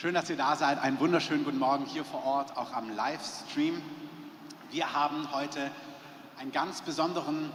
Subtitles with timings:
[0.00, 0.80] Schön, dass ihr da seid.
[0.80, 3.82] Einen wunderschönen guten Morgen hier vor Ort, auch am Livestream.
[4.70, 5.72] Wir haben heute
[6.38, 7.50] einen ganz besonderen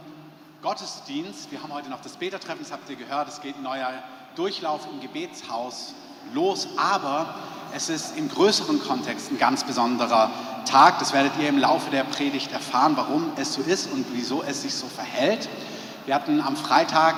[0.60, 1.50] Gottesdienst.
[1.50, 3.28] Wir haben heute noch das Betertreffen, das habt ihr gehört.
[3.28, 3.94] Es geht ein neuer
[4.36, 5.94] Durchlauf im Gebetshaus
[6.34, 7.34] los, aber
[7.74, 10.30] es ist im größeren Kontext ein ganz besonderer
[10.66, 10.98] Tag.
[10.98, 14.60] Das werdet ihr im Laufe der Predigt erfahren, warum es so ist und wieso es
[14.60, 15.48] sich so verhält.
[16.04, 17.14] Wir hatten am Freitag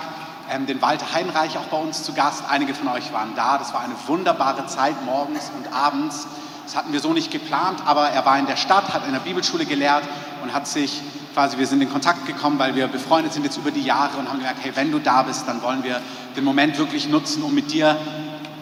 [0.67, 2.45] den Walter Heinreich auch bei uns zu Gast.
[2.49, 3.59] Einige von euch waren da.
[3.59, 6.27] Das war eine wunderbare Zeit morgens und abends.
[6.65, 9.21] Das hatten wir so nicht geplant, aber er war in der Stadt, hat in der
[9.21, 10.03] Bibelschule gelehrt
[10.43, 11.01] und hat sich
[11.33, 14.29] quasi, wir sind in Kontakt gekommen, weil wir befreundet sind jetzt über die Jahre und
[14.29, 16.01] haben gesagt, hey, wenn du da bist, dann wollen wir
[16.35, 17.97] den Moment wirklich nutzen, um mit dir,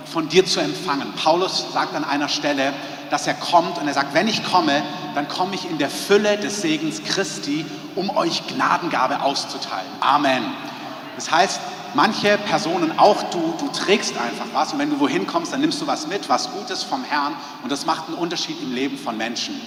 [0.06, 1.12] von dir zu empfangen.
[1.14, 2.72] Paulus sagt an einer Stelle,
[3.10, 4.82] dass er kommt und er sagt, wenn ich komme,
[5.14, 9.86] dann komme ich in der Fülle des Segens Christi, um euch Gnadengabe auszuteilen.
[10.00, 10.42] Amen.
[11.16, 11.60] Das heißt,
[11.94, 15.80] manche Personen, auch du, du trägst einfach was und wenn du wohin kommst, dann nimmst
[15.80, 19.16] du was mit, was Gutes vom Herrn und das macht einen Unterschied im Leben von
[19.16, 19.60] Menschen.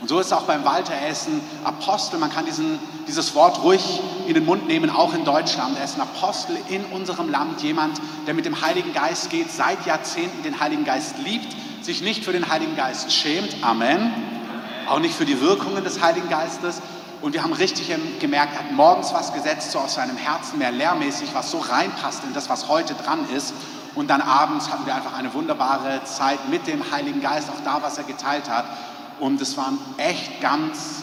[0.00, 3.34] Und so ist es auch beim Walter, er ist ein Apostel, man kann diesen, dieses
[3.34, 5.78] Wort ruhig in den Mund nehmen, auch in Deutschland.
[5.78, 9.86] Er ist ein Apostel in unserem Land, jemand, der mit dem Heiligen Geist geht, seit
[9.86, 14.12] Jahrzehnten den Heiligen Geist liebt, sich nicht für den Heiligen Geist schämt, Amen,
[14.88, 16.82] auch nicht für die Wirkungen des Heiligen Geistes,
[17.24, 20.70] und wir haben richtig gemerkt, er hat morgens was gesetzt, so aus seinem Herzen, mehr
[20.70, 23.54] lehrmäßig, was so reinpasst in das, was heute dran ist.
[23.94, 27.80] Und dann abends hatten wir einfach eine wunderbare Zeit mit dem Heiligen Geist, auch da,
[27.80, 28.66] was er geteilt hat.
[29.20, 31.02] Und es waren echt ganz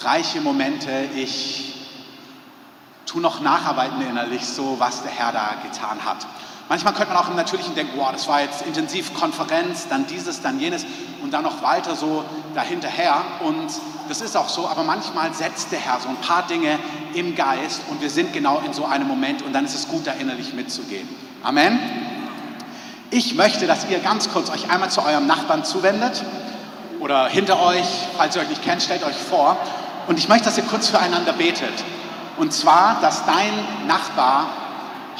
[0.00, 0.90] reiche Momente.
[1.14, 1.86] Ich
[3.06, 6.26] tue noch nacharbeiten innerlich, so was der Herr da getan hat.
[6.72, 10.40] Manchmal könnte man auch im Natürlichen denken, wow, das war jetzt intensiv Konferenz, dann dieses,
[10.40, 10.86] dann jenes
[11.22, 13.22] und dann noch weiter so dahinterher.
[13.40, 13.68] Und
[14.08, 16.78] das ist auch so, aber manchmal setzt der Herr so ein paar Dinge
[17.12, 20.06] im Geist und wir sind genau in so einem Moment und dann ist es gut,
[20.06, 21.06] da innerlich mitzugehen.
[21.42, 21.78] Amen.
[23.10, 26.24] Ich möchte, dass ihr ganz kurz euch einmal zu eurem Nachbarn zuwendet
[27.00, 27.84] oder hinter euch,
[28.16, 29.58] falls ihr euch nicht kennt, stellt euch vor.
[30.06, 31.84] Und ich möchte, dass ihr kurz füreinander betet.
[32.38, 33.52] Und zwar, dass dein
[33.86, 34.46] Nachbar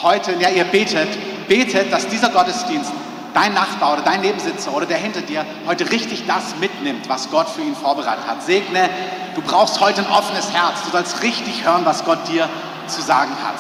[0.01, 1.09] heute, ja, ihr betet,
[1.49, 2.93] betet, dass dieser Gottesdienst
[3.35, 7.49] dein Nachbar oder dein Nebensitzer oder der hinter dir heute richtig das mitnimmt, was Gott
[7.49, 8.43] für ihn vorbereitet hat.
[8.43, 8.91] Segne,
[9.35, 10.83] du brauchst heute ein offenes Herz.
[10.85, 12.49] Du sollst richtig hören, was Gott dir
[12.87, 13.57] zu sagen hat.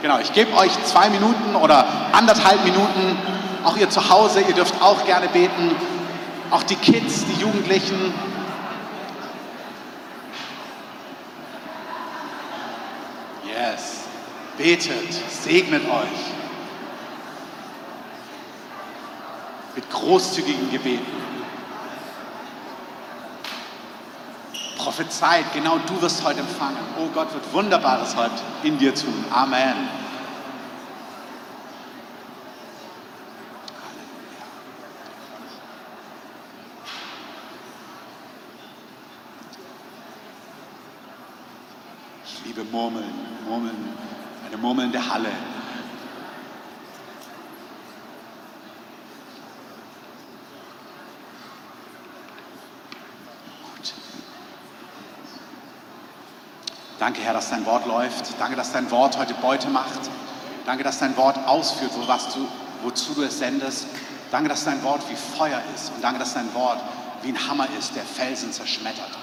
[0.00, 3.16] Genau, ich gebe euch zwei Minuten oder anderthalb Minuten.
[3.64, 5.76] Auch ihr zu Hause, ihr dürft auch gerne beten.
[6.50, 8.12] Auch die Kids, die Jugendlichen.
[13.46, 14.00] Yes.
[14.58, 16.41] Betet, segnet euch.
[19.74, 21.06] Mit großzügigen Gebeten.
[24.76, 26.76] Prophezeit, genau du wirst heute empfangen.
[26.98, 28.34] Oh Gott wird Wunderbares heute
[28.64, 29.24] in dir tun.
[29.30, 29.88] Amen.
[42.24, 43.04] Ich liebe Murmeln,
[43.48, 43.88] Murmeln,
[44.48, 45.30] eine murmelnde Halle.
[57.02, 58.26] Danke, Herr, dass dein Wort läuft.
[58.38, 59.98] Danke, dass dein Wort heute Beute macht.
[60.64, 62.48] Danke, dass dein Wort ausführt, du,
[62.84, 63.88] wozu du es sendest.
[64.30, 65.90] Danke, dass dein Wort wie Feuer ist.
[65.92, 66.78] Und danke, dass dein Wort
[67.22, 69.18] wie ein Hammer ist, der Felsen zerschmettert.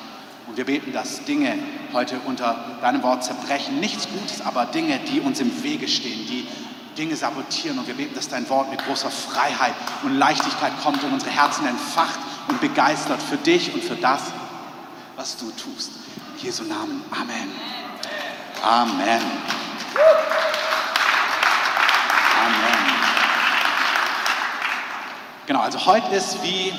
[0.48, 1.58] Und wir beten, dass Dinge
[1.94, 3.80] heute unter deinem Wort zerbrechen.
[3.80, 6.50] Nichts Gutes, aber Dinge, die uns im Wege stehen, die
[6.98, 7.80] Dinge sabotieren.
[7.80, 9.74] Und wir beten, dass dein Wort mit großer Freiheit
[10.04, 12.20] und Leichtigkeit kommt und unsere Herzen entfacht
[12.50, 14.24] und begeistert für dich und für das,
[15.16, 15.92] was du tust.
[16.36, 17.04] In Jesu Namen.
[17.12, 17.69] Amen.
[18.62, 19.00] Amen.
[19.00, 19.22] Amen.
[25.48, 26.74] Genau, also heute ist wie,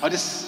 [0.00, 0.46] heute ist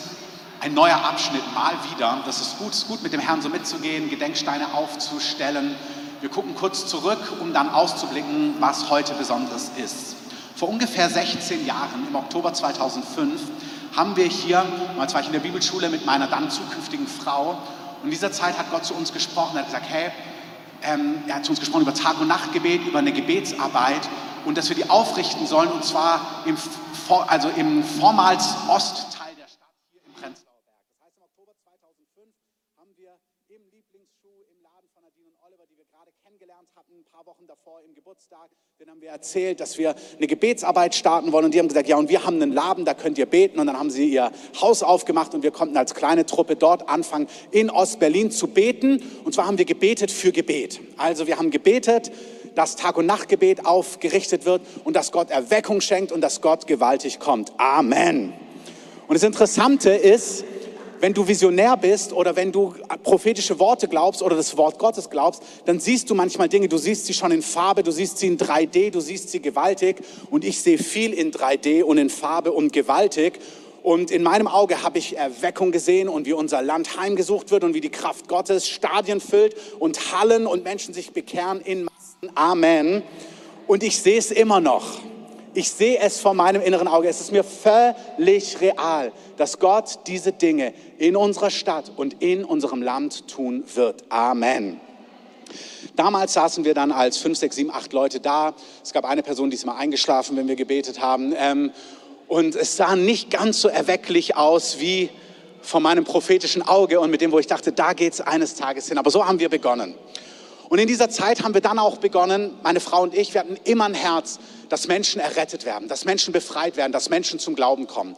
[0.61, 2.21] ein neuer Abschnitt mal wieder.
[2.25, 5.77] Das ist gut, ist gut mit dem Herrn so mitzugehen, Gedenksteine aufzustellen.
[6.21, 10.17] Wir gucken kurz zurück, um dann auszublicken, was heute Besonderes ist.
[10.57, 13.41] Vor ungefähr 16 Jahren, im Oktober 2005,
[13.95, 14.65] haben wir hier,
[14.97, 17.59] mal war ich in der Bibelschule mit meiner dann zukünftigen Frau,
[18.03, 20.11] und in dieser Zeit hat Gott zu uns gesprochen, er hat gesagt, hey,
[20.83, 24.09] ähm, er hat zu uns gesprochen über Tag- und Nachtgebet, über eine Gebetsarbeit
[24.45, 26.57] und dass wir die aufrichten sollen und zwar im,
[27.27, 30.83] also im vormals Ostteil der Stadt hier im Prenzlauer Berg.
[30.99, 32.29] Das heißt, im Oktober 2005
[32.83, 36.95] haben wir im Lieblingsschuh im Laden von Nadine und Oliver, die wir gerade kennengelernt hatten,
[36.99, 38.51] ein paar Wochen davor im Geburtstag,
[38.81, 41.97] denen haben wir erzählt, dass wir eine Gebetsarbeit starten wollen und die haben gesagt, ja
[41.97, 44.83] und wir haben einen Laden, da könnt ihr beten und dann haben sie ihr Haus
[44.83, 49.47] aufgemacht und wir konnten als kleine Truppe dort anfangen, in Ostberlin zu beten und zwar
[49.47, 50.81] haben wir gebetet für Gebet.
[50.97, 52.11] Also wir haben gebetet,
[52.57, 57.21] dass Tag- und Nachtgebet aufgerichtet wird und dass Gott Erweckung schenkt und dass Gott gewaltig
[57.21, 57.53] kommt.
[57.59, 58.33] Amen.
[59.07, 60.45] Und das Interessante ist,
[61.03, 65.43] wenn du visionär bist oder wenn du prophetische Worte glaubst oder das Wort Gottes glaubst,
[65.65, 68.39] dann siehst du manchmal Dinge, du siehst sie schon in Farbe, du siehst sie in
[68.39, 69.97] 3D, du siehst sie gewaltig
[70.31, 73.41] und ich sehe viel in 3D und in Farbe und gewaltig.
[73.83, 77.75] Und in meinem Auge habe ich Erweckung gesehen und wie unser Land heimgesucht wird und
[77.75, 82.37] wie die Kraft Gottes Stadien füllt und Hallen und Menschen sich bekehren in Massen.
[82.37, 83.03] Amen.
[83.67, 85.01] Und ich sehe es immer noch.
[85.55, 87.09] Ich sehe es vor meinem inneren Auge.
[87.09, 92.81] Es ist mir völlig real, dass Gott diese Dinge in unserer Stadt und in unserem
[92.81, 94.03] Land tun wird.
[94.09, 94.81] Amen.
[95.95, 98.55] Damals saßen wir dann als fünf, sechs, sieben, acht Leute da.
[98.83, 101.35] Es gab eine Person, die ist mal eingeschlafen, wenn wir gebetet haben.
[101.37, 101.71] Ähm,
[102.29, 105.11] und es sah nicht ganz so erwecklich aus wie
[105.61, 108.89] vor meinem prophetischen Auge und mit dem, wo ich dachte, da geht es eines Tages
[108.89, 108.97] hin.
[108.97, 109.95] Aber so haben wir begonnen.
[110.71, 113.59] Und in dieser Zeit haben wir dann auch begonnen, meine Frau und ich, wir hatten
[113.65, 114.39] immer ein Herz,
[114.73, 118.17] dass Menschen errettet werden, dass Menschen befreit werden, dass Menschen zum Glauben kommen.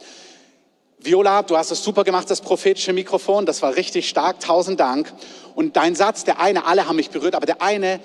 [0.99, 5.11] Viola, du hast es super gemacht, das prophetische Mikrofon, das war richtig stark, tausend Dank.
[5.53, 7.99] Und dein Satz, der eine, alle haben mich berührt, aber der eine,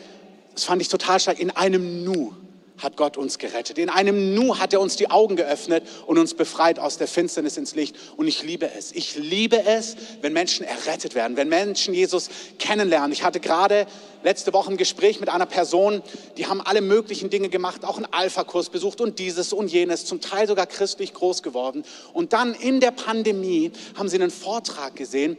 [0.53, 2.35] das fand ich total stark, in einem Nu
[2.83, 3.79] hat Gott uns gerettet.
[3.79, 7.57] In einem Nu hat er uns die Augen geöffnet und uns befreit aus der Finsternis
[7.57, 7.97] ins Licht.
[8.17, 8.93] Und ich liebe es.
[8.93, 12.29] Ich liebe es, wenn Menschen errettet werden, wenn Menschen Jesus
[12.59, 13.13] kennenlernen.
[13.13, 13.87] Ich hatte gerade
[14.23, 16.03] letzte Woche ein Gespräch mit einer Person,
[16.37, 20.21] die haben alle möglichen Dinge gemacht, auch einen Alpha-Kurs besucht und dieses und jenes, zum
[20.21, 21.85] Teil sogar christlich groß geworden.
[22.13, 25.37] Und dann in der Pandemie haben sie einen Vortrag gesehen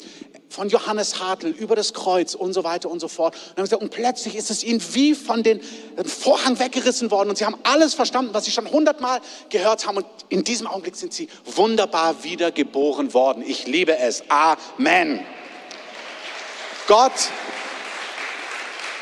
[0.52, 3.36] von Johannes Hartl über das Kreuz und so weiter und so fort.
[3.56, 5.62] Und, gesagt, und plötzlich ist es ihnen wie von den
[6.06, 9.98] Vorhang weggerissen worden und sie haben alles verstanden, was sie schon hundertmal gehört haben.
[9.98, 13.44] Und in diesem Augenblick sind sie wunderbar wiedergeboren worden.
[13.48, 14.24] Ich liebe es.
[14.30, 15.26] Amen.
[16.88, 17.14] Gott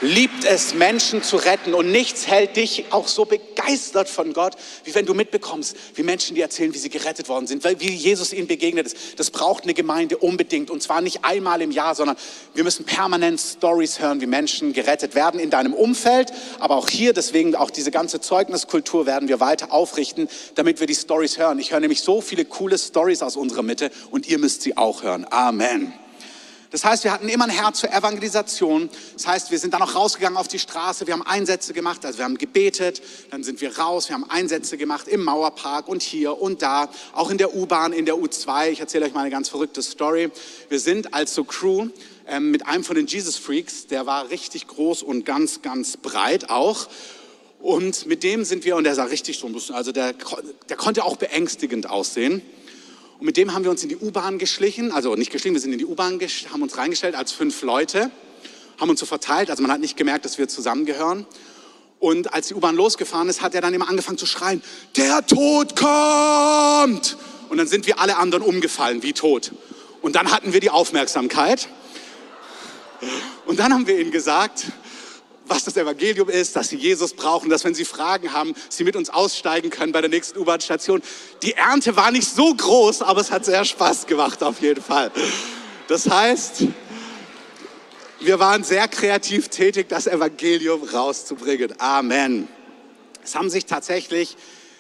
[0.02, 1.74] liebt es, Menschen zu retten.
[1.74, 6.36] Und nichts hält dich auch so begeistert von Gott, wie wenn du mitbekommst, wie Menschen
[6.36, 9.20] dir erzählen, wie sie gerettet worden sind, wie Jesus ihnen begegnet ist.
[9.20, 10.70] Das braucht eine Gemeinde unbedingt.
[10.70, 12.18] Und zwar nicht einmal im Jahr, sondern
[12.54, 16.32] wir müssen permanent Stories hören, wie Menschen gerettet werden in deinem Umfeld.
[16.60, 20.96] Aber auch hier, deswegen auch diese ganze Zeugniskultur werden wir weiter aufrichten, damit wir die
[20.96, 21.60] Stories hören.
[21.60, 25.04] Ich höre nämlich so viele coole Stories aus unserer Mitte und ihr müsst sie auch
[25.04, 25.26] hören.
[25.30, 25.94] Amen.
[26.72, 28.90] Das heißt, wir hatten immer ein Herz für Evangelisation.
[29.14, 32.20] Das heißt, wir sind dann auch rausgegangen auf die Straße, wir haben Einsätze gemacht, also
[32.20, 33.02] wir haben gebetet,
[33.32, 37.32] dann sind wir raus, wir haben Einsätze gemacht im Mauerpark und hier und da, auch
[37.32, 38.70] in der U-Bahn, in der U2.
[38.70, 40.30] Ich erzähle euch mal eine ganz verrückte Story.
[40.70, 41.88] Wir sind als so Crew
[42.28, 46.52] ähm, mit einem von den Jesus Freaks, der war richtig groß und ganz, ganz breit
[46.52, 46.88] auch.
[47.60, 50.14] Und mit dem sind wir, und der sah richtig so ein bisschen, also der,
[50.70, 52.42] der konnte auch beängstigend aussehen.
[53.20, 55.74] Und mit dem haben wir uns in die U-Bahn geschlichen, also nicht geschlichen, wir sind
[55.74, 56.22] in die U-Bahn,
[56.54, 58.12] haben uns reingestellt als fünf Leute,
[58.80, 61.28] haben uns so verteilt, also man hat nicht gemerkt, dass wir zusammengehören.
[62.00, 64.64] Und als die U-Bahn losgefahren ist, hat er dann immer angefangen zu schreien,
[64.96, 67.18] der Tod kommt!
[67.50, 69.52] Und dann sind wir alle anderen umgefallen, wie tot.
[70.02, 71.68] Und dann hatten wir die Aufmerksamkeit.
[73.46, 74.68] Und dann haben wir ihnen gesagt,
[75.50, 78.96] was das Evangelium ist, dass sie Jesus brauchen, dass wenn sie Fragen haben, sie mit
[78.96, 81.02] uns aussteigen können bei der nächsten U-Bahn-Station.
[81.44, 85.12] Die Ernte war nicht so groß, aber es hat sehr Spaß gemacht auf jeden Fall.
[85.88, 86.66] Das heißt,
[88.20, 91.74] wir waren sehr kreativ tätig, das Evangelium rauszubringen.
[91.80, 92.48] Amen.
[93.24, 94.36] Es haben sich tatsächlich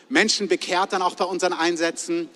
[0.09, 2.29] Menschen bekehrt dann auch bei unseren Einsätzen.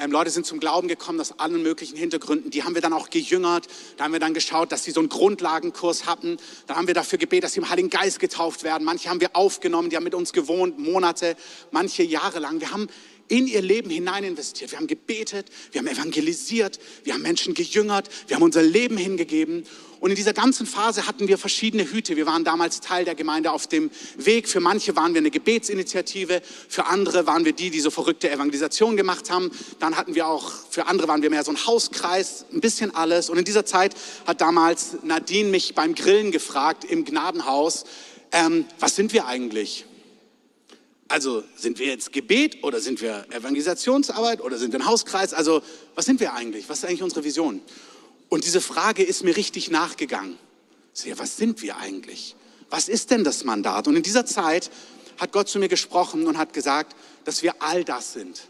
[0.00, 2.50] Ähm, Leute sind zum Glauben gekommen aus allen möglichen Hintergründen.
[2.50, 3.66] Die haben wir dann auch gejüngert.
[3.98, 6.38] Da haben wir dann geschaut, dass sie so einen Grundlagenkurs hatten.
[6.66, 8.84] Da haben wir dafür gebetet, dass sie im Heiligen Geist getauft werden.
[8.84, 11.36] Manche haben wir aufgenommen, die haben mit uns gewohnt, Monate,
[11.70, 12.60] manche Jahre lang.
[12.60, 12.88] Wir haben
[13.28, 14.70] in ihr Leben hinein investiert.
[14.70, 19.66] Wir haben gebetet, wir haben evangelisiert, wir haben Menschen gejüngert, wir haben unser Leben hingegeben.
[20.00, 22.16] Und in dieser ganzen Phase hatten wir verschiedene Hüte.
[22.16, 24.48] Wir waren damals Teil der Gemeinde auf dem Weg.
[24.48, 28.96] Für manche waren wir eine Gebetsinitiative, für andere waren wir die, die so verrückte Evangelisation
[28.96, 29.50] gemacht haben.
[29.78, 33.28] Dann hatten wir auch, für andere waren wir mehr so ein Hauskreis, ein bisschen alles.
[33.28, 33.94] Und in dieser Zeit
[34.26, 37.84] hat damals Nadine mich beim Grillen gefragt im Gnadenhaus,
[38.32, 39.84] ähm, was sind wir eigentlich?
[41.08, 45.34] Also sind wir jetzt Gebet oder sind wir Evangelisationsarbeit oder sind wir ein Hauskreis?
[45.34, 45.60] Also
[45.94, 46.68] was sind wir eigentlich?
[46.68, 47.60] Was ist eigentlich unsere Vision?
[48.30, 50.38] Und diese Frage ist mir richtig nachgegangen.
[51.04, 52.36] Ja, was sind wir eigentlich?
[52.70, 53.88] Was ist denn das Mandat?
[53.88, 54.70] Und in dieser Zeit
[55.18, 56.94] hat Gott zu mir gesprochen und hat gesagt,
[57.24, 58.48] dass wir all das sind.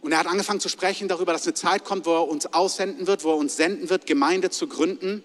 [0.00, 3.06] Und er hat angefangen zu sprechen darüber, dass eine Zeit kommt, wo er uns aussenden
[3.06, 5.22] wird, wo er uns senden wird, Gemeinde zu gründen.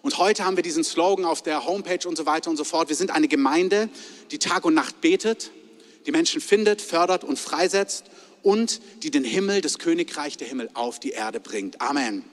[0.00, 2.88] Und heute haben wir diesen Slogan auf der Homepage und so weiter und so fort.
[2.88, 3.90] Wir sind eine Gemeinde,
[4.30, 5.50] die Tag und Nacht betet,
[6.06, 8.04] die Menschen findet, fördert und freisetzt
[8.44, 11.80] und die den Himmel, das Königreich der Himmel auf die Erde bringt.
[11.80, 12.24] Amen.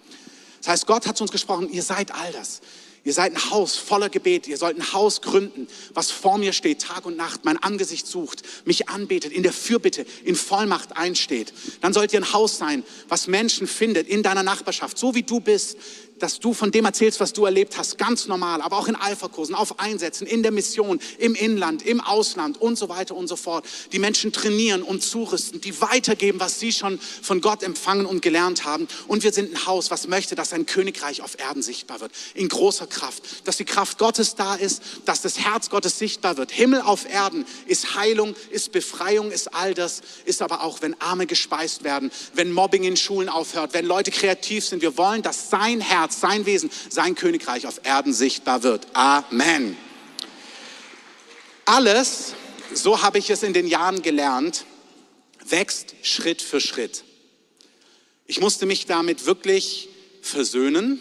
[0.59, 2.61] Das heißt, Gott hat zu uns gesprochen, ihr seid all das.
[3.03, 4.47] Ihr seid ein Haus voller Gebet.
[4.47, 8.43] Ihr sollt ein Haus gründen, was vor mir steht, Tag und Nacht, mein Angesicht sucht,
[8.65, 11.51] mich anbetet, in der Fürbitte, in Vollmacht einsteht.
[11.81, 15.39] Dann sollt ihr ein Haus sein, was Menschen findet in deiner Nachbarschaft, so wie du
[15.39, 15.77] bist,
[16.21, 19.55] dass du von dem erzählst, was du erlebt hast, ganz normal, aber auch in Alpha-Kursen,
[19.55, 23.65] auf Einsätzen, in der Mission, im Inland, im Ausland und so weiter und so fort.
[23.91, 28.65] Die Menschen trainieren und zurüsten, die weitergeben, was sie schon von Gott empfangen und gelernt
[28.65, 28.87] haben.
[29.07, 32.49] Und wir sind ein Haus, was möchte, dass ein Königreich auf Erden sichtbar wird, in
[32.49, 36.51] großer Kraft, dass die Kraft Gottes da ist, dass das Herz Gottes sichtbar wird.
[36.51, 41.25] Himmel auf Erden ist Heilung, ist Befreiung, ist all das, ist aber auch, wenn Arme
[41.25, 44.81] gespeist werden, wenn Mobbing in Schulen aufhört, wenn Leute kreativ sind.
[44.81, 48.87] Wir wollen, dass sein Herz Herz, sein Wesen, sein Königreich auf Erden sichtbar wird.
[48.93, 49.77] Amen.
[51.65, 52.33] Alles,
[52.73, 54.65] so habe ich es in den Jahren gelernt,
[55.45, 57.03] wächst Schritt für Schritt.
[58.27, 59.89] Ich musste mich damit wirklich
[60.21, 60.99] versöhnen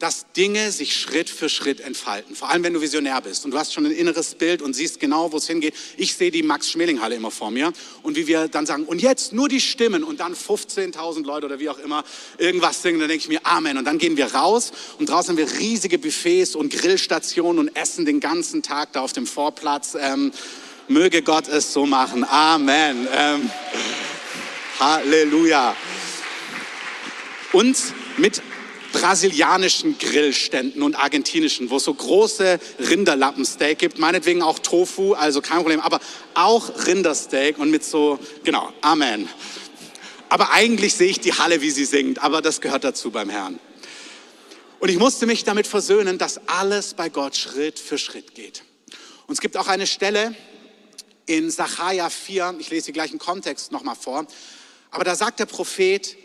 [0.00, 2.34] dass Dinge sich Schritt für Schritt entfalten.
[2.34, 4.98] Vor allem, wenn du Visionär bist und du hast schon ein inneres Bild und siehst
[4.98, 5.74] genau, wo es hingeht.
[5.98, 7.70] Ich sehe die Max-Schmeling-Halle immer vor mir
[8.02, 11.60] und wie wir dann sagen, und jetzt nur die Stimmen und dann 15.000 Leute oder
[11.60, 12.02] wie auch immer
[12.38, 13.76] irgendwas singen, dann denke ich mir Amen.
[13.76, 18.06] Und dann gehen wir raus und draußen haben wir riesige Buffets und Grillstationen und essen
[18.06, 19.98] den ganzen Tag da auf dem Vorplatz.
[20.00, 20.32] Ähm,
[20.88, 22.24] möge Gott es so machen.
[22.24, 23.06] Amen.
[23.14, 23.50] Ähm,
[24.80, 25.76] Halleluja.
[27.52, 27.76] Und
[28.16, 28.42] mit
[28.92, 35.58] brasilianischen Grillständen und argentinischen, wo es so große Rinderlappensteak gibt, meinetwegen auch Tofu, also kein
[35.58, 36.00] Problem, aber
[36.34, 39.28] auch Rindersteak und mit so, genau, Amen.
[40.28, 43.58] Aber eigentlich sehe ich die Halle, wie sie singt, aber das gehört dazu beim Herrn.
[44.78, 48.62] Und ich musste mich damit versöhnen, dass alles bei Gott Schritt für Schritt geht.
[49.26, 50.34] Und es gibt auch eine Stelle
[51.26, 54.26] in Sacharja 4, ich lese die gleichen Kontext nochmal vor,
[54.90, 56.16] aber da sagt der Prophet,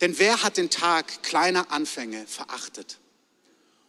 [0.00, 2.98] denn wer hat den Tag kleiner Anfänge verachtet?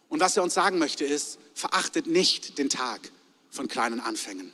[0.08, 3.10] Und was er uns sagen möchte ist, verachtet nicht den Tag
[3.50, 4.52] von kleinen Anfängen.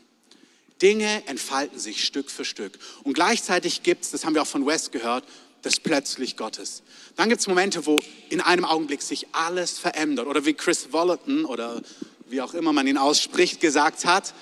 [0.80, 2.78] Dinge entfalten sich Stück für Stück.
[3.04, 5.24] Und gleichzeitig gibt es, das haben wir auch von Wes gehört,
[5.62, 6.82] das plötzlich Gottes.
[7.16, 10.26] Dann gibt es Momente, wo in einem Augenblick sich alles verändert.
[10.26, 11.82] Oder wie Chris Wollerton oder
[12.26, 14.34] wie auch immer man ihn ausspricht, gesagt hat,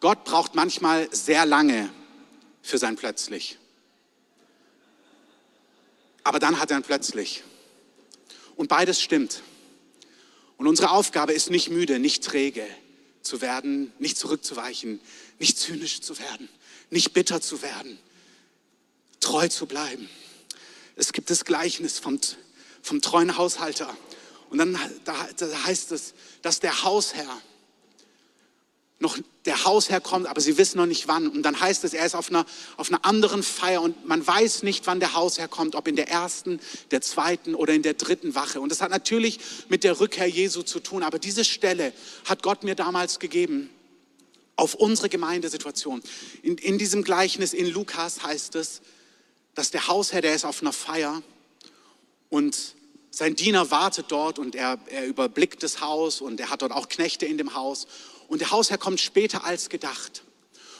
[0.00, 1.90] Gott braucht manchmal sehr lange
[2.62, 3.58] für sein plötzlich.
[6.28, 7.42] Aber dann hat er ihn plötzlich.
[8.54, 9.42] Und beides stimmt.
[10.58, 12.66] Und unsere Aufgabe ist nicht müde, nicht träge
[13.22, 15.00] zu werden, nicht zurückzuweichen,
[15.38, 16.50] nicht zynisch zu werden,
[16.90, 17.98] nicht bitter zu werden,
[19.20, 20.06] treu zu bleiben.
[20.96, 22.20] Es gibt das Gleichnis vom,
[22.82, 23.96] vom treuen Haushalter.
[24.50, 27.40] Und dann da, da heißt es, dass der Hausherr
[29.00, 31.28] noch der Hausherr kommt, aber sie wissen noch nicht wann.
[31.28, 32.44] Und dann heißt es, er ist auf einer,
[32.76, 36.08] auf einer anderen Feier und man weiß nicht, wann der Hausherr kommt, ob in der
[36.08, 36.58] ersten,
[36.90, 38.60] der zweiten oder in der dritten Wache.
[38.60, 39.38] Und das hat natürlich
[39.68, 41.92] mit der Rückkehr Jesu zu tun, aber diese Stelle
[42.24, 43.70] hat Gott mir damals gegeben
[44.56, 46.02] auf unsere Gemeindesituation.
[46.42, 48.80] In, in diesem Gleichnis in Lukas heißt es,
[49.54, 51.22] dass der Hausherr, der ist auf einer Feier
[52.28, 52.74] und
[53.10, 56.88] sein Diener wartet dort und er, er überblickt das Haus und er hat dort auch
[56.88, 57.86] Knechte in dem Haus
[58.28, 60.22] und der Hausherr kommt später als gedacht.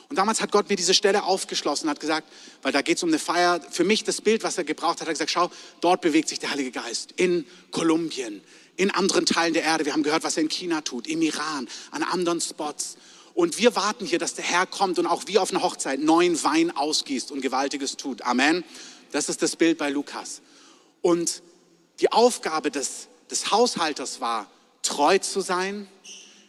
[0.09, 2.29] Und damals hat Gott mir diese Stelle aufgeschlossen, hat gesagt,
[2.63, 5.01] weil da geht es um eine Feier, für mich das Bild, was er gebraucht hat,
[5.03, 5.51] hat er gesagt, schau,
[5.81, 8.43] dort bewegt sich der Heilige Geist in Kolumbien,
[8.77, 9.85] in anderen Teilen der Erde.
[9.85, 12.97] Wir haben gehört, was er in China tut, im Iran, an anderen Spots.
[13.35, 16.43] Und wir warten hier, dass der Herr kommt und auch wie auf einer Hochzeit neuen
[16.43, 18.23] Wein ausgießt und Gewaltiges tut.
[18.23, 18.65] Amen.
[19.13, 20.41] Das ist das Bild bei Lukas.
[21.03, 21.43] Und
[22.01, 24.51] die Aufgabe des, des Haushalters war,
[24.83, 25.87] treu zu sein,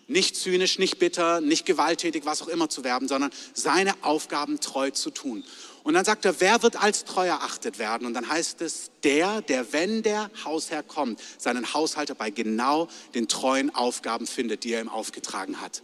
[0.10, 4.92] nicht zynisch, nicht bitter, nicht gewalttätig, was auch immer zu werben, sondern seine Aufgaben treu
[4.92, 5.44] zu tun.
[5.84, 8.06] Und dann sagt er, wer wird als treu erachtet werden?
[8.06, 13.28] Und dann heißt es, der, der, wenn der Hausherr kommt, seinen Haushalter bei genau den
[13.28, 15.84] treuen Aufgaben findet, die er ihm aufgetragen hat.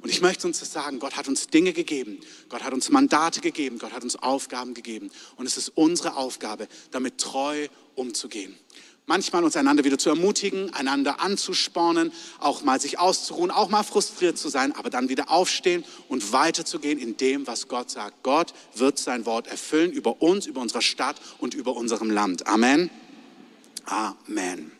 [0.00, 3.40] Und ich möchte uns das sagen, Gott hat uns Dinge gegeben, Gott hat uns Mandate
[3.40, 5.10] gegeben, Gott hat uns Aufgaben gegeben.
[5.36, 8.56] Und es ist unsere Aufgabe, damit treu umzugehen
[9.06, 14.36] manchmal uns einander wieder zu ermutigen, einander anzuspornen, auch mal sich auszuruhen, auch mal frustriert
[14.36, 18.22] zu sein, aber dann wieder aufstehen und weiterzugehen in dem, was Gott sagt.
[18.22, 22.46] Gott wird sein Wort erfüllen über uns, über unsere Stadt und über unserem Land.
[22.46, 22.90] Amen.
[23.84, 24.72] Amen.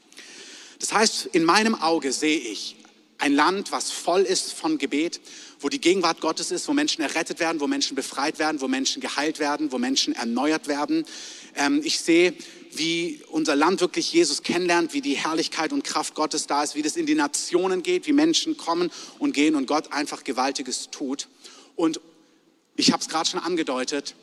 [0.81, 2.77] Das heißt, in meinem Auge sehe ich
[3.19, 5.21] ein Land, was voll ist von Gebet,
[5.61, 9.01] wo die Gegenwart Gottes ist, wo Menschen errettet werden, wo Menschen befreit werden, wo Menschen
[9.01, 11.07] geheilt werden, wo Menschen erneuert werden.
[11.55, 12.35] Ähm, ich sehe
[12.79, 16.83] wie unser Land wirklich Jesus kennenlernt, wie die Herrlichkeit und Kraft Gottes da ist, wie
[16.83, 21.29] das in die Nationen geht, wie Menschen kommen und gehen und Gott einfach Gewaltiges tut.
[21.75, 22.01] Und
[22.77, 24.15] ich habe es gerade schon angedeutet,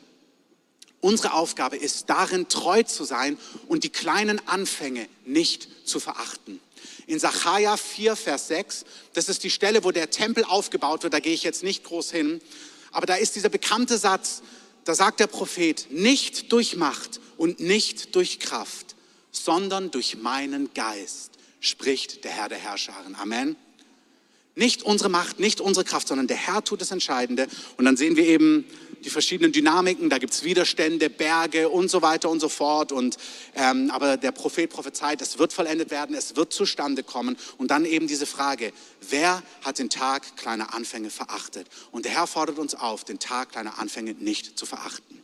[1.00, 6.60] unsere Aufgabe ist darin, treu zu sein und die kleinen Anfänge nicht zu verachten.
[7.06, 11.20] In Sacharja 4, Vers 6, das ist die Stelle, wo der Tempel aufgebaut wird, da
[11.20, 12.40] gehe ich jetzt nicht groß hin,
[12.90, 14.42] aber da ist dieser bekannte Satz,
[14.84, 18.94] da sagt der Prophet, nicht durch Macht und nicht durch Kraft,
[19.30, 23.14] sondern durch meinen Geist, spricht der Herr der Herrscharen.
[23.14, 23.56] Amen.
[24.54, 27.48] Nicht unsere Macht, nicht unsere Kraft, sondern der Herr tut das Entscheidende.
[27.76, 28.64] Und dann sehen wir eben
[29.04, 32.90] die verschiedenen Dynamiken, da gibt es Widerstände, Berge und so weiter und so fort.
[32.90, 33.18] Und,
[33.54, 37.36] ähm, aber der Prophet prophezeit, es wird vollendet werden, es wird zustande kommen.
[37.58, 38.72] Und dann eben diese Frage,
[39.10, 41.68] wer hat den Tag kleiner Anfänge verachtet?
[41.92, 45.22] Und der Herr fordert uns auf, den Tag kleiner Anfänge nicht zu verachten.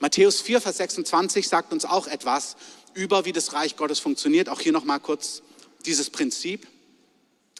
[0.00, 2.56] Matthäus 4, Vers 26 sagt uns auch etwas
[2.94, 4.48] über, wie das Reich Gottes funktioniert.
[4.48, 5.42] Auch hier nochmal kurz
[5.84, 6.66] dieses Prinzip.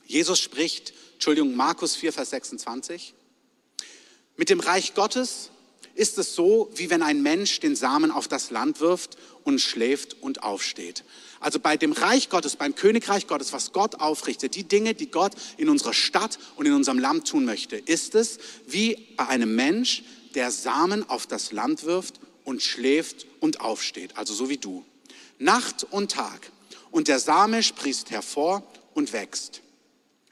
[0.06, 3.12] Jesus spricht, Entschuldigung, Markus 4, Vers 26.
[4.36, 5.50] Mit dem Reich Gottes
[5.98, 10.16] ist es so, wie wenn ein Mensch den Samen auf das Land wirft und schläft
[10.22, 11.04] und aufsteht.
[11.40, 15.32] Also bei dem Reich Gottes, beim Königreich Gottes, was Gott aufrichtet, die Dinge, die Gott
[15.56, 20.04] in unserer Stadt und in unserem Land tun möchte, ist es wie bei einem Mensch,
[20.34, 24.84] der Samen auf das Land wirft und schläft und aufsteht, also so wie du.
[25.38, 26.52] Nacht und Tag.
[26.92, 28.62] Und der Same sprießt hervor
[28.94, 29.62] und wächst.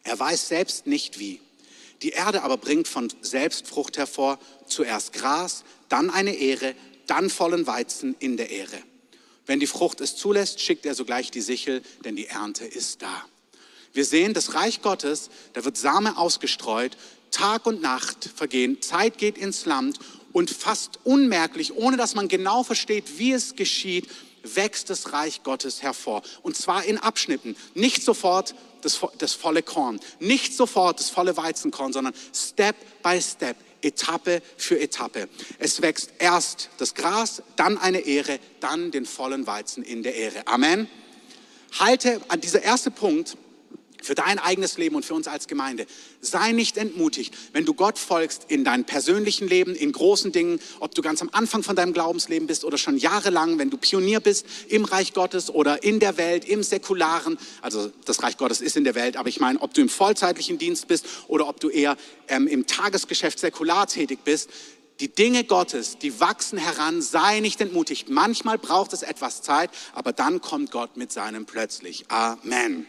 [0.05, 1.41] Er weiß selbst nicht wie.
[2.03, 6.75] Die Erde aber bringt von selbst Frucht hervor, zuerst Gras, dann eine Ehre,
[7.07, 8.79] dann vollen Weizen in der Ehre.
[9.47, 13.25] Wenn die Frucht es zulässt, schickt er sogleich die Sichel, denn die Ernte ist da.
[13.93, 16.97] Wir sehen, das Reich Gottes, da wird Same ausgestreut,
[17.31, 19.99] Tag und Nacht vergehen, Zeit geht ins Land
[20.33, 24.09] und fast unmerklich, ohne dass man genau versteht, wie es geschieht,
[24.43, 26.23] wächst das Reich Gottes hervor.
[26.43, 27.57] Und zwar in Abschnitten.
[27.75, 33.57] Nicht sofort das, das volle Korn, nicht sofort das volle Weizenkorn, sondern Step by Step.
[33.87, 35.29] Etappe für Etappe.
[35.59, 40.47] Es wächst erst das Gras, dann eine Ehre, dann den vollen Weizen in der Ehre.
[40.47, 40.89] Amen.
[41.79, 43.37] Halte an dieser erste Punkt
[44.07, 45.87] für dein eigenes Leben und für uns als Gemeinde.
[46.21, 50.95] Sei nicht entmutigt, wenn du Gott folgst in deinem persönlichen Leben, in großen Dingen, ob
[50.95, 54.47] du ganz am Anfang von deinem Glaubensleben bist oder schon jahrelang, wenn du Pionier bist
[54.69, 57.37] im Reich Gottes oder in der Welt, im Säkularen.
[57.61, 60.59] Also das Reich Gottes ist in der Welt, aber ich meine, ob du im vollzeitlichen
[60.59, 61.97] Dienst bist oder ob du eher
[62.29, 64.51] ähm, im Tagesgeschäft säkular tätig bist.
[65.01, 68.09] Die Dinge Gottes, die wachsen heran, sei nicht entmutigt.
[68.09, 72.07] Manchmal braucht es etwas Zeit, aber dann kommt Gott mit seinem plötzlich.
[72.09, 72.87] Amen.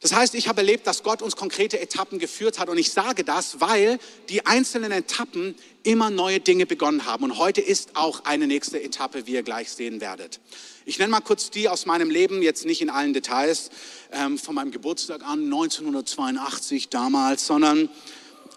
[0.00, 3.24] Das heißt, ich habe erlebt, dass Gott uns konkrete Etappen geführt hat und ich sage
[3.24, 8.46] das, weil die einzelnen Etappen immer neue Dinge begonnen haben und heute ist auch eine
[8.46, 10.38] nächste Etappe, wie ihr gleich sehen werdet.
[10.84, 13.70] Ich nenne mal kurz die aus meinem Leben, jetzt nicht in allen Details,
[14.12, 17.90] ähm, von meinem Geburtstag an, 1982 damals, sondern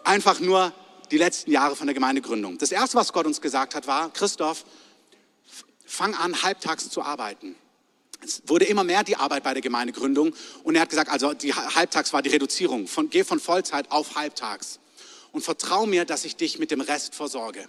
[0.04, 0.72] einfach nur
[1.10, 2.60] die letzten Jahre von der Gemeindegründung.
[2.60, 4.64] Das Erste, was Gott uns gesagt hat, war, Christoph,
[5.86, 7.56] fang an, halbtags zu arbeiten.
[8.24, 11.54] Es wurde immer mehr die Arbeit bei der Gemeindegründung und er hat gesagt, also die
[11.54, 14.80] halbtags war die Reduzierung, von, geh von Vollzeit auf halbtags
[15.32, 17.68] und vertrau mir, dass ich dich mit dem Rest versorge.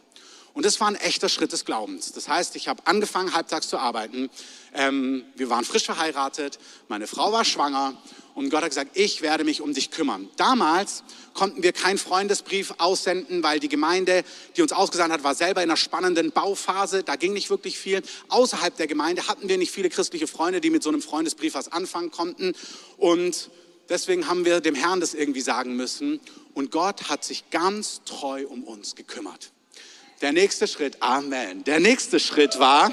[0.55, 2.13] Und das war ein echter Schritt des Glaubens.
[2.13, 4.29] Das heißt, ich habe angefangen, halbtags zu arbeiten.
[4.75, 7.97] Ähm, wir waren frisch verheiratet, meine Frau war schwanger
[8.35, 10.29] und Gott hat gesagt, ich werde mich um dich kümmern.
[10.37, 14.25] Damals konnten wir keinen Freundesbrief aussenden, weil die Gemeinde,
[14.57, 17.03] die uns ausgesandt hat, war selber in einer spannenden Bauphase.
[17.03, 18.03] Da ging nicht wirklich viel.
[18.29, 21.71] Außerhalb der Gemeinde hatten wir nicht viele christliche Freunde, die mit so einem Freundesbrief was
[21.71, 22.55] anfangen konnten.
[22.97, 23.51] Und
[23.91, 26.21] deswegen haben wir dem Herrn das irgendwie sagen müssen.
[26.55, 29.53] Und Gott hat sich ganz treu um uns gekümmert.
[30.23, 31.65] Der nächste Schritt, Amen.
[31.65, 32.93] Der nächste Schritt war,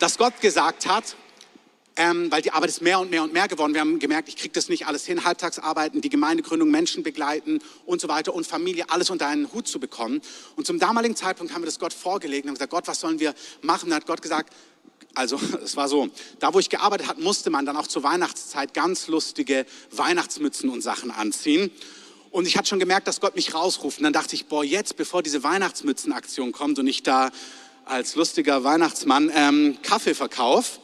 [0.00, 1.16] dass Gott gesagt hat,
[1.96, 3.72] ähm, weil die Arbeit ist mehr und mehr und mehr geworden.
[3.72, 8.00] Wir haben gemerkt, ich kriege das nicht alles hin, Halbtagsarbeiten, die Gemeindegründung, Menschen begleiten und
[8.00, 10.20] so weiter und Familie, alles unter einen Hut zu bekommen.
[10.56, 13.18] Und zum damaligen Zeitpunkt haben wir das Gott vorgelegt und haben gesagt, Gott, was sollen
[13.18, 13.90] wir machen?
[13.90, 14.52] Da hat Gott gesagt,
[15.14, 18.74] also es war so, da wo ich gearbeitet habe, musste man dann auch zur Weihnachtszeit
[18.74, 21.70] ganz lustige Weihnachtsmützen und Sachen anziehen.
[22.30, 23.98] Und ich hatte schon gemerkt, dass Gott mich rausruft.
[23.98, 27.30] Und dann dachte ich, boah, jetzt, bevor diese Weihnachtsmützenaktion kommt und ich da
[27.86, 30.80] als lustiger Weihnachtsmann ähm, Kaffee verkaufe,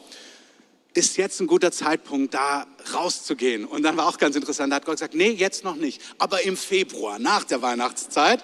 [0.93, 3.65] ist jetzt ein guter Zeitpunkt, da rauszugehen.
[3.65, 6.43] Und dann war auch ganz interessant, da hat Gott gesagt, nee, jetzt noch nicht, aber
[6.43, 8.43] im Februar, nach der Weihnachtszeit.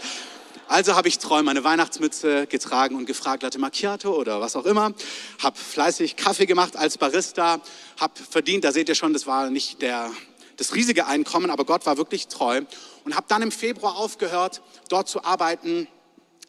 [0.67, 4.93] Also habe ich treu meine Weihnachtsmütze getragen und gefragt, Latte Macchiato oder was auch immer.
[5.39, 7.59] Habe fleißig Kaffee gemacht als Barista,
[7.99, 10.11] habe verdient, da seht ihr schon, das war nicht der,
[10.57, 12.61] das riesige Einkommen, aber Gott war wirklich treu.
[13.03, 15.87] Und habe dann im Februar aufgehört, dort zu arbeiten.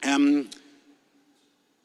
[0.03, 0.51] Ähm,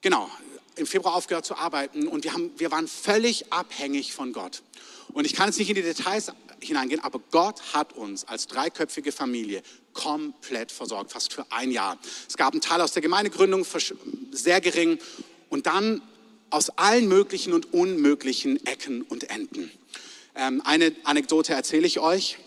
[0.02, 0.30] genau,
[0.76, 4.62] im Februar aufgehört zu arbeiten und wir, haben, wir waren völlig abhängig von Gott.
[5.14, 9.12] Und ich kann jetzt nicht in die Details hineingehen, aber Gott hat uns als dreiköpfige
[9.12, 9.62] Familie
[9.94, 11.98] komplett versorgt, fast für ein Jahr.
[12.28, 13.66] Es gab einen Teil aus der Gemeindegründung,
[14.32, 15.00] sehr gering,
[15.50, 16.02] und dann
[16.50, 19.72] aus allen möglichen und unmöglichen Ecken und Enden.
[20.36, 22.38] Ähm, eine Anekdote erzähle ich euch.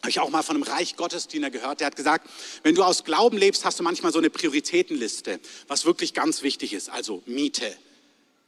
[0.00, 2.28] Habe ich auch mal von einem Reich Gottesdiener gehört, der hat gesagt,
[2.62, 6.72] wenn du aus Glauben lebst, hast du manchmal so eine Prioritätenliste, was wirklich ganz wichtig
[6.72, 6.88] ist.
[6.88, 7.76] Also Miete,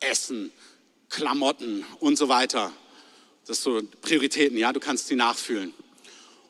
[0.01, 0.51] Essen,
[1.11, 2.73] Klamotten und so weiter.
[3.47, 5.75] Das sind so Prioritäten, ja, du kannst sie nachfühlen.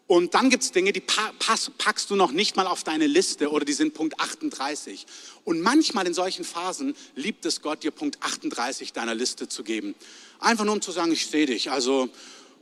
[0.06, 3.64] Und dann gibt es Dinge, die packst du noch nicht mal auf deine Liste oder
[3.64, 5.06] die sind Punkt 38.
[5.44, 9.94] Und manchmal in solchen Phasen liebt es Gott, dir Punkt 38 deiner Liste zu geben.
[10.38, 11.70] Einfach nur um zu sagen, ich sehe dich.
[11.70, 12.10] Also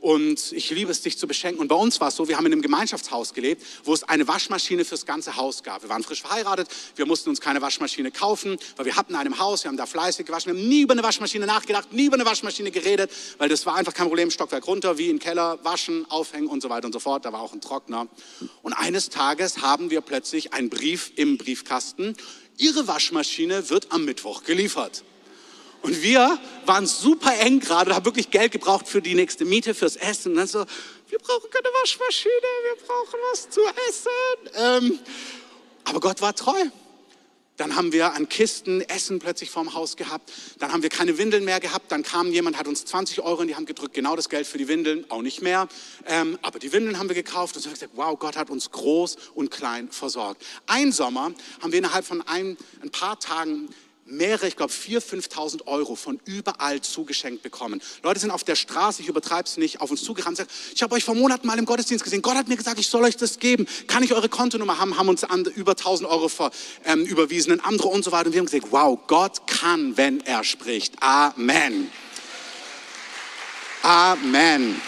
[0.01, 1.61] und ich liebe es, dich zu beschenken.
[1.61, 4.27] Und bei uns war es so, wir haben in einem Gemeinschaftshaus gelebt, wo es eine
[4.27, 5.83] Waschmaschine fürs ganze Haus gab.
[5.83, 9.63] Wir waren frisch verheiratet, wir mussten uns keine Waschmaschine kaufen, weil wir hatten einem Haus,
[9.63, 12.25] wir haben da fleißig gewaschen, wir haben nie über eine Waschmaschine nachgedacht, nie über eine
[12.25, 16.47] Waschmaschine geredet, weil das war einfach kein Problem, Stockwerk runter, wie im Keller, waschen, aufhängen
[16.47, 17.23] und so weiter und so fort.
[17.23, 18.07] Da war auch ein Trockner.
[18.63, 22.15] Und eines Tages haben wir plötzlich einen Brief im Briefkasten,
[22.57, 25.03] Ihre Waschmaschine wird am Mittwoch geliefert.
[25.81, 29.95] Und wir waren super eng gerade, haben wirklich Geld gebraucht für die nächste Miete, fürs
[29.95, 30.33] Essen.
[30.33, 30.65] Und dann so,
[31.09, 34.89] wir brauchen keine Waschmaschine, wir brauchen was zu essen.
[34.89, 34.99] Ähm,
[35.85, 36.65] aber Gott war treu.
[37.57, 40.31] Dann haben wir an Kisten Essen plötzlich vorm Haus gehabt.
[40.57, 41.91] Dann haben wir keine Windeln mehr gehabt.
[41.91, 44.57] Dann kam jemand, hat uns 20 Euro in die Hand gedrückt, genau das Geld für
[44.57, 45.67] die Windeln, auch nicht mehr.
[46.07, 48.71] Ähm, aber die Windeln haben wir gekauft und so haben gesagt, wow, Gott hat uns
[48.71, 50.43] groß und klein versorgt.
[50.65, 53.69] Ein Sommer haben wir innerhalb von ein, ein paar Tagen
[54.11, 57.81] mehrere, ich glaube 4.000, 5.000 Euro von überall zugeschenkt bekommen.
[58.03, 60.83] Leute sind auf der Straße, ich übertreibe es nicht, auf uns zugerannt und sagen, ich
[60.83, 63.17] habe euch vor Monaten mal im Gottesdienst gesehen, Gott hat mir gesagt, ich soll euch
[63.17, 63.65] das geben.
[63.87, 64.97] Kann ich eure Kontonummer haben?
[64.97, 65.23] Haben uns
[65.55, 66.51] über 1.000 Euro ver,
[66.85, 68.27] ähm, überwiesen, und andere und so weiter.
[68.27, 71.01] Und wir haben gesagt, wow, Gott kann, wenn er spricht.
[71.01, 71.89] Amen.
[73.83, 74.79] Amen.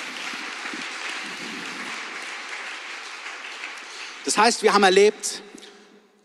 [4.26, 5.42] Das heißt, wir haben erlebt,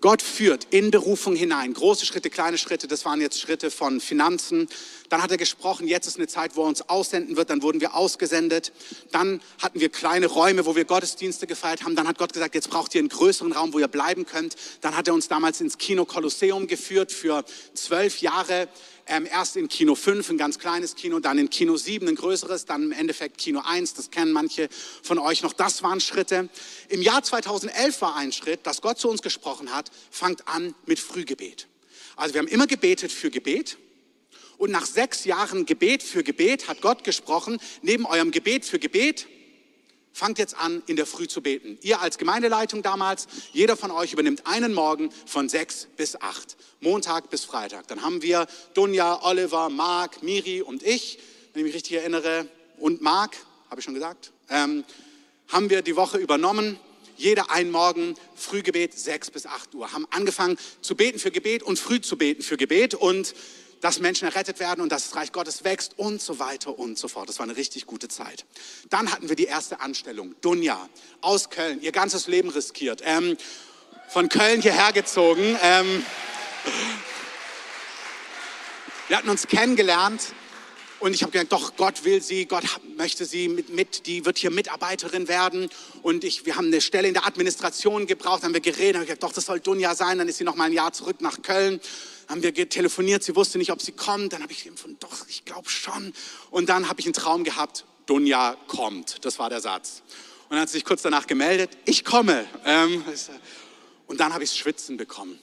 [0.01, 1.75] Gott führt in Berufung hinein.
[1.75, 4.69] Große Schritte, kleine Schritte, das waren jetzt Schritte von Finanzen.
[5.09, 7.51] Dann hat er gesprochen, jetzt ist eine Zeit, wo er uns aussenden wird.
[7.51, 8.73] Dann wurden wir ausgesendet.
[9.11, 11.97] Dann hatten wir kleine Räume, wo wir Gottesdienste gefeiert haben.
[11.97, 14.55] Dann hat Gott gesagt, jetzt braucht ihr einen größeren Raum, wo ihr bleiben könnt.
[14.83, 18.69] Dann hat er uns damals ins Kino Kolosseum geführt für zwölf Jahre
[19.09, 22.65] ähm, erst in Kino 5, ein ganz kleines Kino, dann in Kino 7, ein größeres,
[22.65, 24.69] dann im Endeffekt Kino 1, das kennen manche
[25.03, 26.49] von euch noch, das waren Schritte.
[26.89, 30.99] Im Jahr 2011 war ein Schritt, dass Gott zu uns gesprochen hat, fangt an mit
[30.99, 31.67] Frühgebet.
[32.17, 33.79] Also wir haben immer gebetet für Gebet.
[34.57, 39.29] Und nach sechs Jahren Gebet für Gebet hat Gott gesprochen, neben eurem Gebet für Gebet
[40.19, 41.79] fangt jetzt an, in der Früh zu beten.
[41.81, 47.31] Ihr als Gemeindeleitung damals, jeder von euch übernimmt einen Morgen von sechs bis acht, Montag
[47.31, 47.87] bis Freitag.
[47.87, 51.21] Dann haben wir Dunja, Oliver, Marc, Miri und ich,
[51.53, 53.37] wenn ich mich richtig erinnere, und Marc,
[53.71, 54.85] habe ich schon gesagt, ähm,
[55.47, 56.79] haben wir die Woche übernommen.
[57.17, 59.93] Jeder einen Morgen Frühgebet, sechs bis acht Uhr.
[59.93, 63.35] Haben angefangen zu beten für Gebet und früh zu beten für Gebet und
[63.81, 67.09] dass Menschen errettet werden und dass das Reich Gottes wächst und so weiter und so
[67.09, 67.29] fort.
[67.29, 68.45] Das war eine richtig gute Zeit.
[68.91, 70.89] Dann hatten wir die erste Anstellung, Dunja
[71.21, 73.37] aus Köln, ihr ganzes Leben riskiert, ähm,
[74.09, 75.59] von Köln hierher gezogen.
[75.63, 76.05] Ähm,
[79.09, 80.35] wir hatten uns kennengelernt
[81.01, 82.65] und ich habe gedacht, doch, Gott will sie, Gott
[82.97, 85.71] möchte sie mit, mit, die wird hier Mitarbeiterin werden.
[86.03, 89.23] Und ich, wir haben eine Stelle in der Administration gebraucht, haben wir geredet, haben gesagt,
[89.23, 90.19] doch, das soll Dunja sein.
[90.19, 91.81] Dann ist sie noch mal ein Jahr zurück nach Köln
[92.29, 94.33] haben wir telefoniert, sie wusste nicht, ob sie kommt.
[94.33, 96.13] Dann habe ich empfunden, doch, ich glaube schon.
[96.51, 99.25] Und dann habe ich einen Traum gehabt, Dunja kommt.
[99.25, 100.03] Das war der Satz.
[100.49, 102.47] Und dann hat sie sich kurz danach gemeldet, ich komme.
[102.65, 103.03] Ähm,
[104.07, 105.39] und dann habe ich Schwitzen bekommen.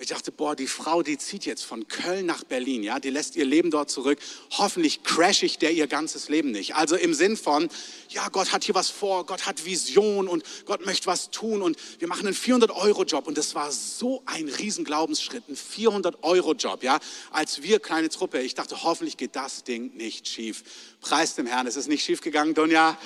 [0.00, 3.36] Ich dachte, boah, die Frau, die zieht jetzt von Köln nach Berlin, ja, die lässt
[3.36, 4.18] ihr Leben dort zurück.
[4.50, 6.74] Hoffentlich crash ich der ihr ganzes Leben nicht.
[6.74, 7.68] Also im Sinn von,
[8.08, 11.78] ja, Gott hat hier was vor, Gott hat Vision und Gott möchte was tun und
[12.00, 13.28] wir machen einen 400-Euro-Job.
[13.28, 16.98] Und das war so ein Riesenglaubensschritt, ein 400-Euro-Job, ja,
[17.30, 18.40] als wir kleine Truppe.
[18.40, 20.64] Ich dachte, hoffentlich geht das Ding nicht schief.
[21.00, 22.98] Preis dem Herrn, es ist nicht schief gegangen, Donja.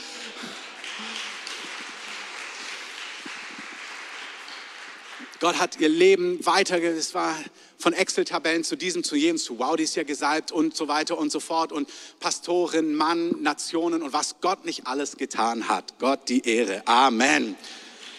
[5.40, 7.36] Gott hat ihr Leben weiter, es war
[7.78, 11.16] von Excel-Tabellen zu diesem, zu jenem, zu wow, die ist ja gesalbt und so weiter
[11.16, 15.94] und so fort und Pastorin, Mann, Nationen und was Gott nicht alles getan hat.
[16.00, 16.82] Gott die Ehre.
[16.86, 17.56] Amen.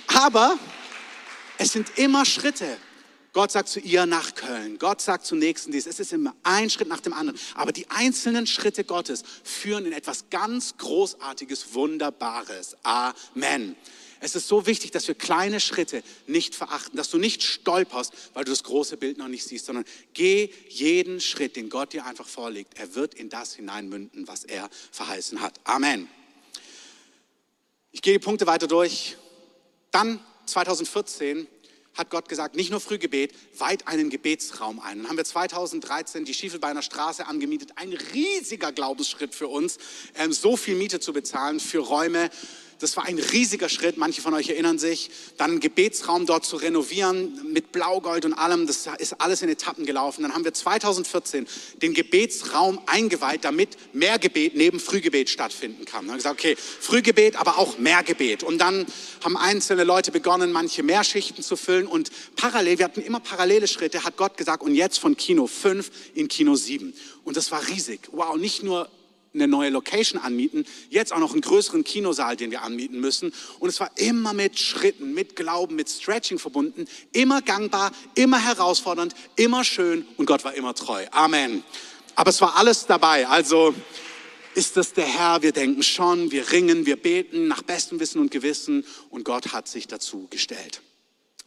[0.08, 0.58] Aber
[1.58, 2.78] es sind immer Schritte.
[3.34, 4.80] Gott sagt zu ihr nach Köln.
[4.80, 5.86] Gott sagt zum nächsten dies.
[5.86, 7.38] Es ist immer ein Schritt nach dem anderen.
[7.54, 12.78] Aber die einzelnen Schritte Gottes führen in etwas ganz Großartiges, Wunderbares.
[12.84, 13.76] Amen.
[14.22, 18.44] Es ist so wichtig, dass wir kleine Schritte nicht verachten, dass du nicht stolperst, weil
[18.44, 22.28] du das große Bild noch nicht siehst, sondern geh jeden Schritt, den Gott dir einfach
[22.28, 22.78] vorlegt.
[22.78, 25.60] Er wird in das hineinmünden, was er verheißen hat.
[25.64, 26.10] Amen.
[27.92, 29.16] Ich gehe die Punkte weiter durch.
[29.92, 31.48] Dann 2014
[31.96, 35.00] hat Gott gesagt, nicht nur Frühgebet, weit einen Gebetsraum ein.
[35.00, 37.72] Dann haben wir 2013 die Schiefelbeiner Straße angemietet.
[37.76, 39.78] Ein riesiger Glaubensschritt für uns,
[40.16, 42.30] ähm, so viel Miete zu bezahlen für Räume,
[42.80, 45.12] das war ein riesiger Schritt, manche von euch erinnern sich.
[45.38, 49.86] Dann einen Gebetsraum dort zu renovieren mit Blaugold und allem, das ist alles in Etappen
[49.86, 50.24] gelaufen.
[50.24, 51.46] Dann haben wir 2014
[51.82, 56.06] den Gebetsraum eingeweiht, damit mehr Gebet neben Frühgebet stattfinden kann.
[56.06, 58.44] Dann haben gesagt, okay, Frühgebet, aber auch mehr Gebet.
[58.44, 58.86] Und dann
[59.24, 63.68] haben einzelne Leute begonnen, manche mehr Schichten zu füllen und parallel, wir hatten immer parallele
[63.68, 66.94] Schritte, hat Gott gesagt, und jetzt von Kino 5 in Kino 7.
[67.26, 68.02] Und das war riesig.
[68.12, 68.90] Wow, nicht nur
[69.34, 73.34] eine neue Location anmieten, jetzt auch noch einen größeren Kinosaal, den wir anmieten müssen.
[73.60, 79.14] Und es war immer mit Schritten, mit Glauben, mit Stretching verbunden, immer gangbar, immer herausfordernd,
[79.36, 81.06] immer schön und Gott war immer treu.
[81.12, 81.64] Amen.
[82.16, 83.28] Aber es war alles dabei.
[83.28, 83.74] Also
[84.56, 85.42] ist das der Herr?
[85.42, 89.68] Wir denken schon, wir ringen, wir beten nach bestem Wissen und Gewissen und Gott hat
[89.68, 90.82] sich dazu gestellt.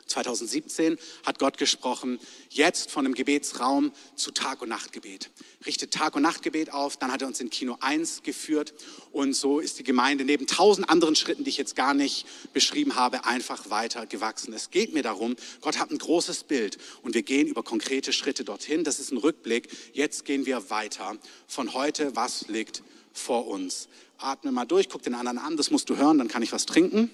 [0.07, 2.19] 2017 hat Gott gesprochen,
[2.51, 5.31] jetzt von einem Gebetsraum zu Tag- und Nachtgebet.
[5.65, 8.75] Richtet Tag- und Nachtgebet auf, dann hat er uns in Kino 1 geführt
[9.11, 12.95] und so ist die Gemeinde neben tausend anderen Schritten, die ich jetzt gar nicht beschrieben
[12.97, 14.53] habe, einfach weiter gewachsen.
[14.53, 18.45] Es geht mir darum, Gott hat ein großes Bild und wir gehen über konkrete Schritte
[18.45, 18.85] dorthin.
[18.85, 19.69] Das ist ein Rückblick.
[19.93, 21.17] Jetzt gehen wir weiter.
[21.47, 23.89] Von heute, was liegt vor uns?
[24.19, 26.67] Atme mal durch, guck den anderen an, das musst du hören, dann kann ich was
[26.67, 27.11] trinken.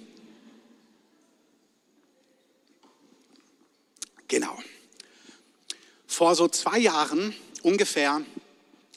[4.28, 4.58] Genau.
[6.18, 8.22] Vor so zwei Jahren ungefähr,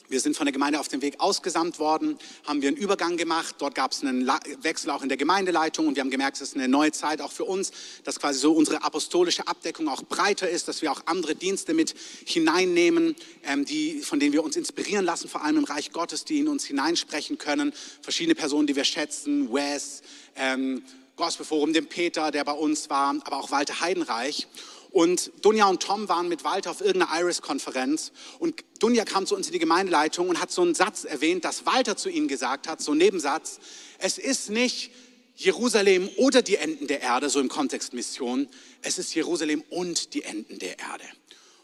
[0.08, 3.54] wir sind von der Gemeinde auf dem Weg ausgesandt worden, haben wir einen Übergang gemacht.
[3.58, 4.26] Dort gab es einen
[4.62, 7.30] Wechsel auch in der Gemeindeleitung und wir haben gemerkt, es ist eine neue Zeit auch
[7.30, 7.70] für uns,
[8.02, 11.94] dass quasi so unsere apostolische Abdeckung auch breiter ist, dass wir auch andere Dienste mit
[12.24, 16.40] hineinnehmen, ähm, die, von denen wir uns inspirieren lassen, vor allem im Reich Gottes, die
[16.40, 17.72] in uns hineinsprechen können.
[18.00, 20.02] Verschiedene Personen, die wir schätzen, Wes,
[20.34, 20.82] ähm,
[21.14, 24.48] Gospelforum, den Peter, der bei uns war, aber auch Walter Heidenreich.
[24.92, 29.46] Und Dunja und Tom waren mit Walter auf irgendeiner Iris-Konferenz und Dunja kam zu uns
[29.46, 32.82] in die Gemeindeleitung und hat so einen Satz erwähnt, dass Walter zu ihnen gesagt hat,
[32.82, 33.58] so ein Nebensatz,
[33.98, 34.90] es ist nicht
[35.34, 38.48] Jerusalem oder die Enden der Erde, so im Kontext Mission,
[38.82, 41.04] es ist Jerusalem und die Enden der Erde.